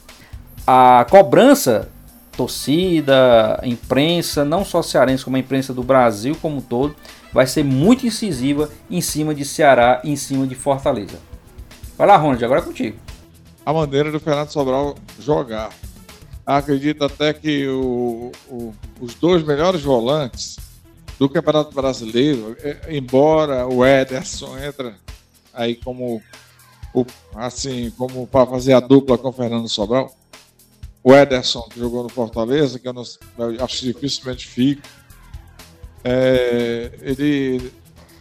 a 0.68 1.06
cobrança 1.10 1.90
torcida, 2.36 3.60
imprensa, 3.64 4.44
não 4.44 4.66
só 4.66 4.82
cearense, 4.82 5.24
como 5.24 5.38
a 5.38 5.40
imprensa 5.40 5.74
do 5.74 5.82
Brasil 5.82 6.38
como 6.42 6.58
um 6.58 6.62
todo, 6.62 6.96
vai 7.32 7.48
ser 7.48 7.64
muito 7.64 8.06
incisiva 8.06 8.70
em 8.90 9.02
cima 9.02 9.34
de 9.34 9.46
Ceará 9.46 10.02
em 10.04 10.16
cima 10.16 10.46
de 10.46 10.54
Fortaleza. 10.54 11.18
Vai 11.98 12.08
lá, 12.08 12.18
Ronald, 12.18 12.44
agora 12.44 12.60
é 12.60 12.64
contigo. 12.64 12.98
A 13.66 13.74
maneira 13.74 14.12
do 14.12 14.20
Fernando 14.20 14.50
Sobral 14.50 14.96
jogar. 15.20 15.70
Acredito 16.46 17.04
até 17.04 17.34
que 17.34 17.68
o, 17.68 18.32
o, 18.48 18.74
os 19.00 19.16
dois 19.16 19.42
melhores 19.44 19.82
volantes 19.82 20.58
do 21.18 21.28
Campeonato 21.30 21.74
Brasileiro, 21.74 22.56
é, 22.60 22.78
embora 22.90 23.66
o 23.66 23.84
Ederson 23.86 24.58
entra 24.60 24.96
aí 25.56 25.76
como 25.76 26.22
assim, 27.36 27.92
como 27.98 28.26
para 28.26 28.50
fazer 28.50 28.74
a 28.74 28.80
dupla 28.80 29.18
com 29.18 29.30
o 29.30 29.34
Fernando 29.34 29.68
Sobral, 29.68 30.16
o 31.04 31.14
Ederson 31.14 31.62
que 31.64 31.80
jogou 31.80 32.04
no 32.04 32.10
Fortaleza, 32.10 32.80
que 32.80 32.88
eu, 32.88 32.94
não, 32.94 33.04
eu 33.38 33.64
acho 33.64 33.80
que 33.80 33.94
dificilmente 33.94 34.48
fica, 34.48 34.88
é, 36.04 36.92
ele 37.02 37.72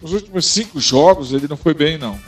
nos 0.02 0.12
últimos 0.12 0.46
cinco 0.46 0.80
jogos 0.80 1.32
ele 1.32 1.48
não 1.48 1.56
foi 1.56 1.74
bem 1.74 1.96
não. 1.96 2.18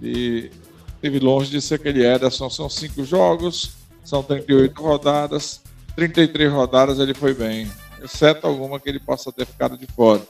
Ele 0.00 0.50
esteve 0.94 1.18
longe 1.18 1.50
de 1.50 1.60
ser 1.60 1.74
aquele 1.74 2.06
Ederson, 2.06 2.48
são 2.48 2.70
cinco 2.70 3.04
jogos, 3.04 3.72
são 4.04 4.22
38 4.22 4.80
rodadas, 4.80 5.60
33 5.94 6.52
rodadas 6.52 6.98
ele 6.98 7.12
foi 7.12 7.34
bem 7.34 7.70
exceto 8.02 8.46
alguma 8.46 8.80
que 8.80 8.88
ele 8.88 8.98
possa 8.98 9.30
ter 9.30 9.46
ficado 9.46 9.76
de 9.76 9.86
fora. 9.86 10.22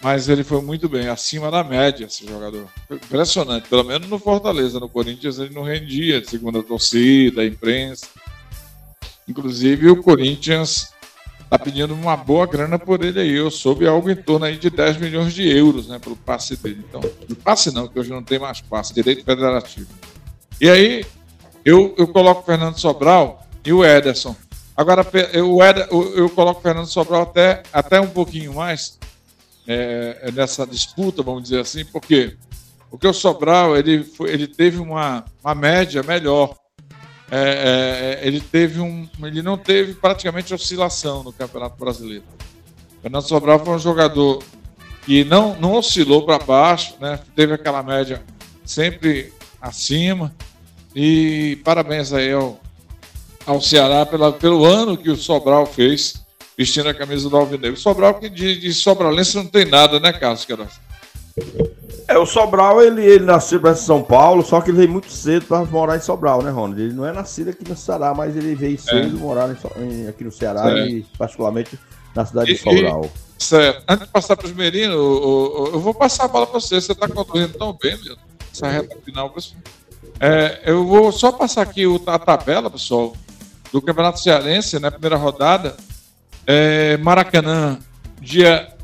Mas 0.00 0.28
ele 0.28 0.44
foi 0.44 0.62
muito 0.62 0.88
bem, 0.88 1.08
acima 1.08 1.50
da 1.50 1.64
média 1.64 2.06
esse 2.06 2.24
jogador. 2.24 2.68
Impressionante, 2.90 3.68
pelo 3.68 3.82
menos 3.82 4.08
no 4.08 4.18
Fortaleza. 4.18 4.78
No 4.78 4.88
Corinthians 4.88 5.38
ele 5.38 5.52
não 5.52 5.62
rendia, 5.62 6.24
segundo 6.24 6.60
a 6.60 6.62
torcida, 6.62 7.42
a 7.42 7.46
imprensa. 7.46 8.06
Inclusive 9.26 9.90
o 9.90 10.02
Corinthians 10.02 10.92
está 11.42 11.58
pedindo 11.58 11.94
uma 11.94 12.16
boa 12.16 12.46
grana 12.46 12.78
por 12.78 13.02
ele 13.02 13.18
aí. 13.20 13.32
Eu 13.32 13.50
soube 13.50 13.88
algo 13.88 14.08
em 14.08 14.14
torno 14.14 14.44
aí 14.44 14.56
de 14.56 14.70
10 14.70 14.98
milhões 14.98 15.34
de 15.34 15.48
euros, 15.48 15.88
né, 15.88 15.98
pelo 15.98 16.14
passe 16.14 16.56
dele. 16.56 16.84
Então, 16.88 17.00
passe 17.42 17.74
não, 17.74 17.88
que 17.88 17.98
hoje 17.98 18.10
não 18.10 18.22
tem 18.22 18.38
mais 18.38 18.60
passe, 18.60 18.94
direito 18.94 19.24
federativo. 19.24 19.88
E 20.60 20.68
aí, 20.68 21.04
eu, 21.64 21.94
eu 21.98 22.06
coloco 22.06 22.42
o 22.42 22.44
Fernando 22.44 22.78
Sobral 22.78 23.46
e 23.64 23.72
o 23.72 23.84
Ederson. 23.84 24.36
Agora, 24.76 25.04
eu, 25.32 25.58
eu 26.14 26.30
coloco 26.30 26.60
o 26.60 26.62
Fernando 26.62 26.86
Sobral 26.86 27.22
até, 27.22 27.62
até 27.72 28.00
um 28.00 28.08
pouquinho 28.08 28.54
mais 28.54 28.97
é, 29.68 30.18
é, 30.22 30.32
nessa 30.32 30.66
disputa, 30.66 31.22
vamos 31.22 31.42
dizer 31.42 31.60
assim, 31.60 31.84
porque 31.84 32.34
porque 32.90 33.06
o 33.06 33.12
Sobral 33.12 33.76
ele, 33.76 34.02
foi, 34.02 34.30
ele 34.30 34.46
teve 34.46 34.78
uma, 34.78 35.22
uma 35.44 35.54
média 35.54 36.02
melhor. 36.02 36.56
É, 37.30 38.18
é, 38.22 38.26
ele 38.26 38.40
teve 38.40 38.80
um, 38.80 39.06
ele 39.22 39.42
não 39.42 39.58
teve 39.58 39.92
praticamente 39.92 40.54
oscilação 40.54 41.22
no 41.22 41.30
Campeonato 41.30 41.78
Brasileiro. 41.78 42.24
O 42.96 43.02
Fernando 43.02 43.24
Sobral 43.24 43.62
foi 43.62 43.74
um 43.74 43.78
jogador 43.78 44.42
que 45.04 45.22
não, 45.24 45.54
não 45.60 45.74
oscilou 45.74 46.24
para 46.24 46.42
baixo, 46.42 46.94
né? 46.98 47.20
teve 47.36 47.52
aquela 47.52 47.82
média 47.82 48.22
sempre 48.64 49.34
acima. 49.60 50.34
E 50.96 51.60
parabéns 51.62 52.14
aí 52.14 52.32
ao, 52.32 52.58
ao 53.44 53.60
Ceará 53.60 54.06
pela, 54.06 54.32
pelo 54.32 54.64
ano 54.64 54.96
que 54.96 55.10
o 55.10 55.16
Sobral 55.16 55.66
fez 55.66 56.17
vestindo 56.58 56.88
a 56.88 56.94
camisa 56.94 57.30
do 57.30 57.36
Alvinegro. 57.36 57.76
Sobral 57.76 58.14
que 58.14 58.28
de, 58.28 58.58
de 58.58 58.74
Sobralense 58.74 59.36
não 59.36 59.46
tem 59.46 59.64
nada, 59.64 60.00
né, 60.00 60.12
Carlos 60.12 60.44
Queiroz? 60.44 60.80
É, 62.08 62.18
o 62.18 62.26
Sobral, 62.26 62.82
ele, 62.82 63.04
ele 63.04 63.24
nasceu 63.24 63.60
para 63.60 63.76
São 63.76 64.02
Paulo, 64.02 64.42
só 64.42 64.60
que 64.60 64.70
ele 64.70 64.78
veio 64.78 64.90
muito 64.90 65.12
cedo 65.12 65.46
para 65.46 65.64
morar 65.66 65.96
em 65.96 66.00
Sobral, 66.00 66.42
né, 66.42 66.50
Ronald? 66.50 66.82
Ele 66.82 66.92
não 66.92 67.06
é 67.06 67.12
nascido 67.12 67.50
aqui 67.50 67.68
no 67.68 67.76
Ceará, 67.76 68.12
mas 68.12 68.36
ele 68.36 68.56
veio 68.56 68.74
é. 68.74 68.78
cedo 68.78 69.16
é. 69.16 69.20
morar 69.20 69.48
em, 69.76 70.08
aqui 70.08 70.24
no 70.24 70.32
Ceará 70.32 70.64
certo. 70.64 70.90
e 70.90 71.06
particularmente 71.16 71.78
na 72.12 72.26
cidade 72.26 72.50
e, 72.50 72.54
de 72.54 72.60
Sobral. 72.60 73.04
E, 73.38 73.42
certo. 73.44 73.84
Antes 73.86 74.06
de 74.06 74.12
passar 74.12 74.36
para 74.36 74.46
os 74.46 74.52
meninos, 74.52 74.96
eu, 74.96 75.70
eu, 75.74 75.80
vou 75.80 75.94
passar 75.94 76.24
a 76.24 76.28
bola 76.28 76.46
para 76.46 76.58
você. 76.58 76.80
Você 76.80 76.90
está 76.90 77.06
conduzindo 77.06 77.56
tão 77.56 77.72
bem, 77.80 77.96
meu. 78.02 78.16
Essa 78.52 78.68
reta 78.68 78.96
final. 79.04 79.32
É, 80.18 80.62
eu 80.64 80.84
vou 80.84 81.12
só 81.12 81.30
passar 81.30 81.62
aqui 81.62 81.84
a 82.06 82.18
tabela, 82.18 82.68
pessoal 82.68 83.14
do 83.70 83.80
Campeonato 83.80 84.18
Cearense, 84.18 84.76
na 84.80 84.88
né, 84.88 84.90
primeira 84.90 85.16
rodada. 85.16 85.76
É, 86.50 86.96
Maracanã, 86.96 87.78
dia 88.22 88.74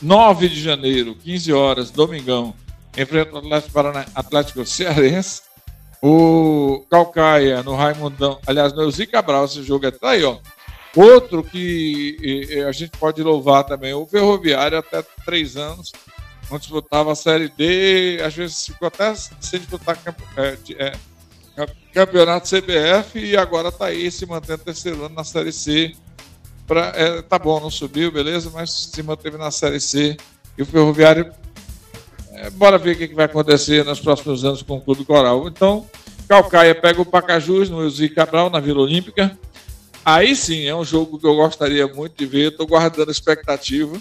9 0.00 0.48
de 0.48 0.58
janeiro, 0.58 1.14
15 1.14 1.52
horas, 1.52 1.90
domingão, 1.90 2.54
enfrenta 2.96 3.34
o 3.34 3.36
Atlético, 3.36 3.72
Paraná, 3.74 4.06
Atlético 4.14 4.64
Cearense. 4.64 5.42
O 6.02 6.86
Calcaia, 6.90 7.62
no 7.62 7.74
Raimundão, 7.76 8.40
aliás, 8.46 8.72
no 8.72 8.80
Elzi 8.80 9.06
Cabral, 9.06 9.44
esse 9.44 9.62
jogo 9.62 9.86
é 9.86 9.90
tá 9.90 10.12
aí, 10.12 10.24
ó. 10.24 10.38
Outro 10.96 11.44
que 11.44 12.16
a 12.66 12.72
gente 12.72 12.96
pode 12.98 13.22
louvar 13.22 13.64
também, 13.64 13.92
o 13.92 14.06
Ferroviário, 14.06 14.78
até 14.78 15.04
três 15.26 15.54
anos, 15.54 15.92
onde 16.50 16.62
disputava 16.62 17.12
a 17.12 17.14
Série 17.14 17.50
D, 17.50 18.22
às 18.24 18.34
vezes 18.34 18.64
ficou 18.64 18.88
até 18.88 19.14
sem 19.14 19.60
disputar 19.60 19.98
é, 20.38 20.56
é, 20.78 20.92
campeonato 21.92 22.48
CBF 22.48 23.18
e 23.18 23.36
agora 23.36 23.68
está 23.68 23.86
aí 23.86 24.10
se 24.10 24.24
mantendo 24.24 24.64
terceiro 24.64 25.04
ano 25.04 25.14
na 25.14 25.24
Série 25.24 25.52
C. 25.52 25.94
Pra, 26.66 26.92
é, 26.94 27.22
tá 27.22 27.38
bom, 27.38 27.60
não 27.60 27.70
subiu, 27.70 28.10
beleza, 28.10 28.50
mas 28.52 28.70
se 28.92 29.02
manteve 29.02 29.36
na 29.36 29.50
Série 29.50 29.80
C. 29.80 30.16
E 30.56 30.62
o 30.62 30.66
Ferroviário, 30.66 31.32
é, 32.32 32.50
bora 32.50 32.78
ver 32.78 32.94
o 32.94 32.98
que, 32.98 33.08
que, 33.08 33.14
vai 33.14 33.26
acontecer 33.26 33.84
nos 33.84 34.00
próximos 34.00 34.44
anos 34.44 34.62
com 34.62 34.76
o 34.76 34.80
Clube 34.80 35.04
Coral. 35.04 35.48
Então, 35.48 35.86
Calcaia 36.28 36.74
pega 36.74 37.00
o 37.00 37.06
Pacajus 37.06 37.68
no 37.68 37.82
Elzi 37.82 38.08
Cabral, 38.08 38.48
na 38.48 38.60
Vila 38.60 38.80
Olímpica. 38.80 39.36
Aí 40.04 40.34
sim, 40.34 40.64
é 40.64 40.74
um 40.74 40.84
jogo 40.84 41.18
que 41.18 41.26
eu 41.26 41.36
gostaria 41.36 41.86
muito 41.86 42.16
de 42.16 42.26
ver, 42.26 42.52
estou 42.52 42.66
guardando 42.66 43.10
expectativa. 43.10 43.96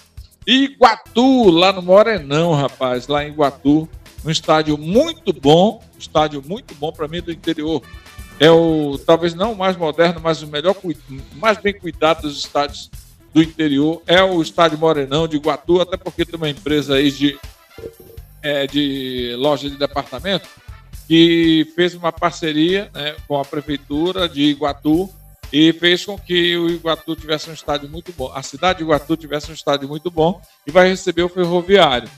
E 0.47 0.63
Iguatu, 0.63 1.49
lá 1.49 1.71
no 1.71 1.81
Morenão, 1.81 2.53
rapaz, 2.53 3.07
lá 3.07 3.23
em 3.23 3.29
Iguatu 3.29 3.87
um 4.23 4.29
estádio 4.29 4.77
muito 4.77 5.33
bom, 5.33 5.81
um 5.95 5.99
estádio 5.99 6.43
muito 6.45 6.75
bom 6.75 6.91
para 6.91 7.07
mim 7.07 7.21
do 7.21 7.31
interior. 7.31 7.81
É 8.39 8.49
o 8.49 8.97
talvez 9.05 9.33
não 9.33 9.53
o 9.53 9.57
mais 9.57 9.77
moderno, 9.77 10.19
mas 10.21 10.41
o 10.41 10.47
melhor, 10.47 10.75
mais 11.35 11.57
bem 11.57 11.73
cuidado 11.73 12.23
dos 12.23 12.39
estádios 12.39 12.89
do 13.33 13.41
interior 13.41 14.01
é 14.05 14.21
o 14.23 14.41
estádio 14.41 14.77
Morenão 14.77 15.27
de 15.27 15.37
Iguatu, 15.37 15.79
até 15.79 15.95
porque 15.95 16.25
tem 16.25 16.35
uma 16.35 16.49
empresa 16.49 16.95
aí 16.95 17.11
de, 17.11 17.39
é, 18.41 18.67
de 18.67 19.35
loja 19.37 19.69
de 19.69 19.77
departamento 19.77 20.47
que 21.07 21.67
fez 21.75 21.93
uma 21.93 22.11
parceria 22.11 22.89
né, 22.93 23.15
com 23.27 23.37
a 23.37 23.45
prefeitura 23.45 24.29
de 24.29 24.43
Iguatu 24.43 25.09
e 25.51 25.73
fez 25.73 26.05
com 26.05 26.17
que 26.17 26.55
o 26.55 26.69
Iguatu 26.69 27.15
tivesse 27.15 27.49
um 27.49 27.53
estádio 27.53 27.89
muito 27.89 28.13
bom, 28.13 28.31
a 28.33 28.41
cidade 28.41 28.77
de 28.77 28.83
Iguatu 28.83 29.17
tivesse 29.17 29.51
um 29.51 29.53
estádio 29.53 29.87
muito 29.87 30.09
bom 30.09 30.41
e 30.65 30.71
vai 30.71 30.87
receber 30.87 31.23
o 31.23 31.29
ferroviário. 31.29 32.09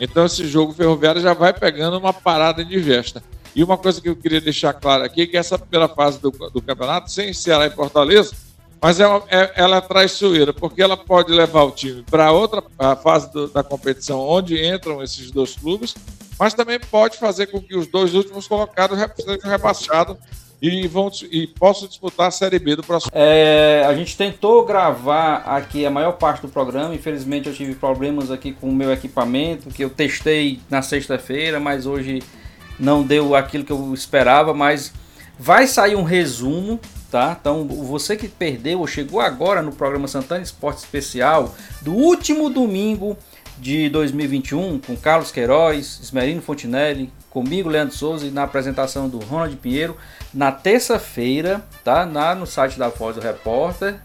Então 0.00 0.26
esse 0.26 0.46
jogo 0.48 0.72
ferroviário 0.72 1.20
já 1.20 1.34
vai 1.34 1.52
pegando 1.52 1.98
uma 1.98 2.12
parada 2.12 2.62
indigesta. 2.62 3.22
E 3.54 3.64
uma 3.64 3.76
coisa 3.76 4.00
que 4.00 4.08
eu 4.08 4.16
queria 4.16 4.40
deixar 4.40 4.72
claro 4.72 5.04
aqui 5.04 5.22
é 5.22 5.26
que 5.26 5.36
essa 5.36 5.58
primeira 5.58 5.88
fase 5.88 6.20
do, 6.20 6.30
do 6.30 6.62
campeonato, 6.62 7.10
sem 7.10 7.32
Ceará 7.32 7.66
e 7.66 7.70
Fortaleza, 7.70 8.32
mas 8.80 8.98
é, 8.98 9.04
é, 9.28 9.52
ela 9.56 9.76
é 9.76 9.80
traiçoeira, 9.80 10.54
porque 10.54 10.80
ela 10.80 10.96
pode 10.96 11.30
levar 11.32 11.64
o 11.64 11.70
time 11.70 12.02
para 12.10 12.32
outra 12.32 12.62
fase 13.02 13.30
do, 13.32 13.48
da 13.48 13.62
competição, 13.62 14.20
onde 14.20 14.64
entram 14.64 15.02
esses 15.02 15.30
dois 15.30 15.54
clubes, 15.54 15.94
mas 16.38 16.54
também 16.54 16.80
pode 16.80 17.18
fazer 17.18 17.48
com 17.48 17.60
que 17.60 17.76
os 17.76 17.86
dois 17.86 18.14
últimos 18.14 18.48
colocados 18.48 18.98
sejam 19.16 19.50
rebaixados 19.50 20.16
e, 20.62 20.86
vão, 20.86 21.10
e 21.30 21.46
posso 21.46 21.86
disputar 21.88 22.28
a 22.28 22.30
Série 22.30 22.58
B 22.58 22.76
do 22.76 22.82
próximo. 22.82 23.12
É, 23.14 23.84
a 23.86 23.94
gente 23.94 24.16
tentou 24.16 24.64
gravar 24.64 25.36
aqui 25.46 25.84
a 25.84 25.90
maior 25.90 26.12
parte 26.12 26.42
do 26.42 26.48
programa. 26.48 26.94
Infelizmente, 26.94 27.48
eu 27.48 27.54
tive 27.54 27.74
problemas 27.74 28.30
aqui 28.30 28.52
com 28.52 28.68
o 28.68 28.74
meu 28.74 28.92
equipamento, 28.92 29.68
que 29.70 29.84
eu 29.84 29.90
testei 29.90 30.60
na 30.70 30.80
sexta-feira, 30.82 31.60
mas 31.60 31.86
hoje 31.86 32.22
não 32.80 33.02
deu 33.02 33.34
aquilo 33.34 33.64
que 33.64 33.72
eu 33.72 33.94
esperava. 33.94 34.52
Mas 34.54 34.92
vai 35.38 35.66
sair 35.66 35.96
um 35.96 36.02
resumo, 36.02 36.80
tá? 37.10 37.36
Então, 37.38 37.66
você 37.66 38.16
que 38.16 38.26
perdeu 38.26 38.80
ou 38.80 38.86
chegou 38.86 39.20
agora 39.20 39.62
no 39.62 39.72
programa 39.72 40.08
Santana 40.08 40.42
Esporte 40.42 40.78
Especial 40.78 41.54
do 41.82 41.92
último 41.92 42.50
domingo 42.50 43.16
de 43.58 43.88
2021 43.90 44.78
com 44.78 44.96
Carlos 44.96 45.30
Queiroz, 45.30 46.00
Esmerino 46.02 46.40
Fontinelli, 46.40 47.12
comigo, 47.28 47.68
Leandro 47.68 47.94
Souza, 47.94 48.26
e 48.26 48.30
na 48.30 48.42
apresentação 48.42 49.08
do 49.08 49.18
Ronald 49.18 49.54
Pinheiro, 49.56 49.96
na 50.32 50.50
terça-feira, 50.50 51.64
tá? 51.84 52.06
Na, 52.06 52.34
no 52.34 52.46
site 52.46 52.78
da 52.78 52.88
Voz 52.88 53.16
do 53.16 53.22
Repórter. 53.22 54.00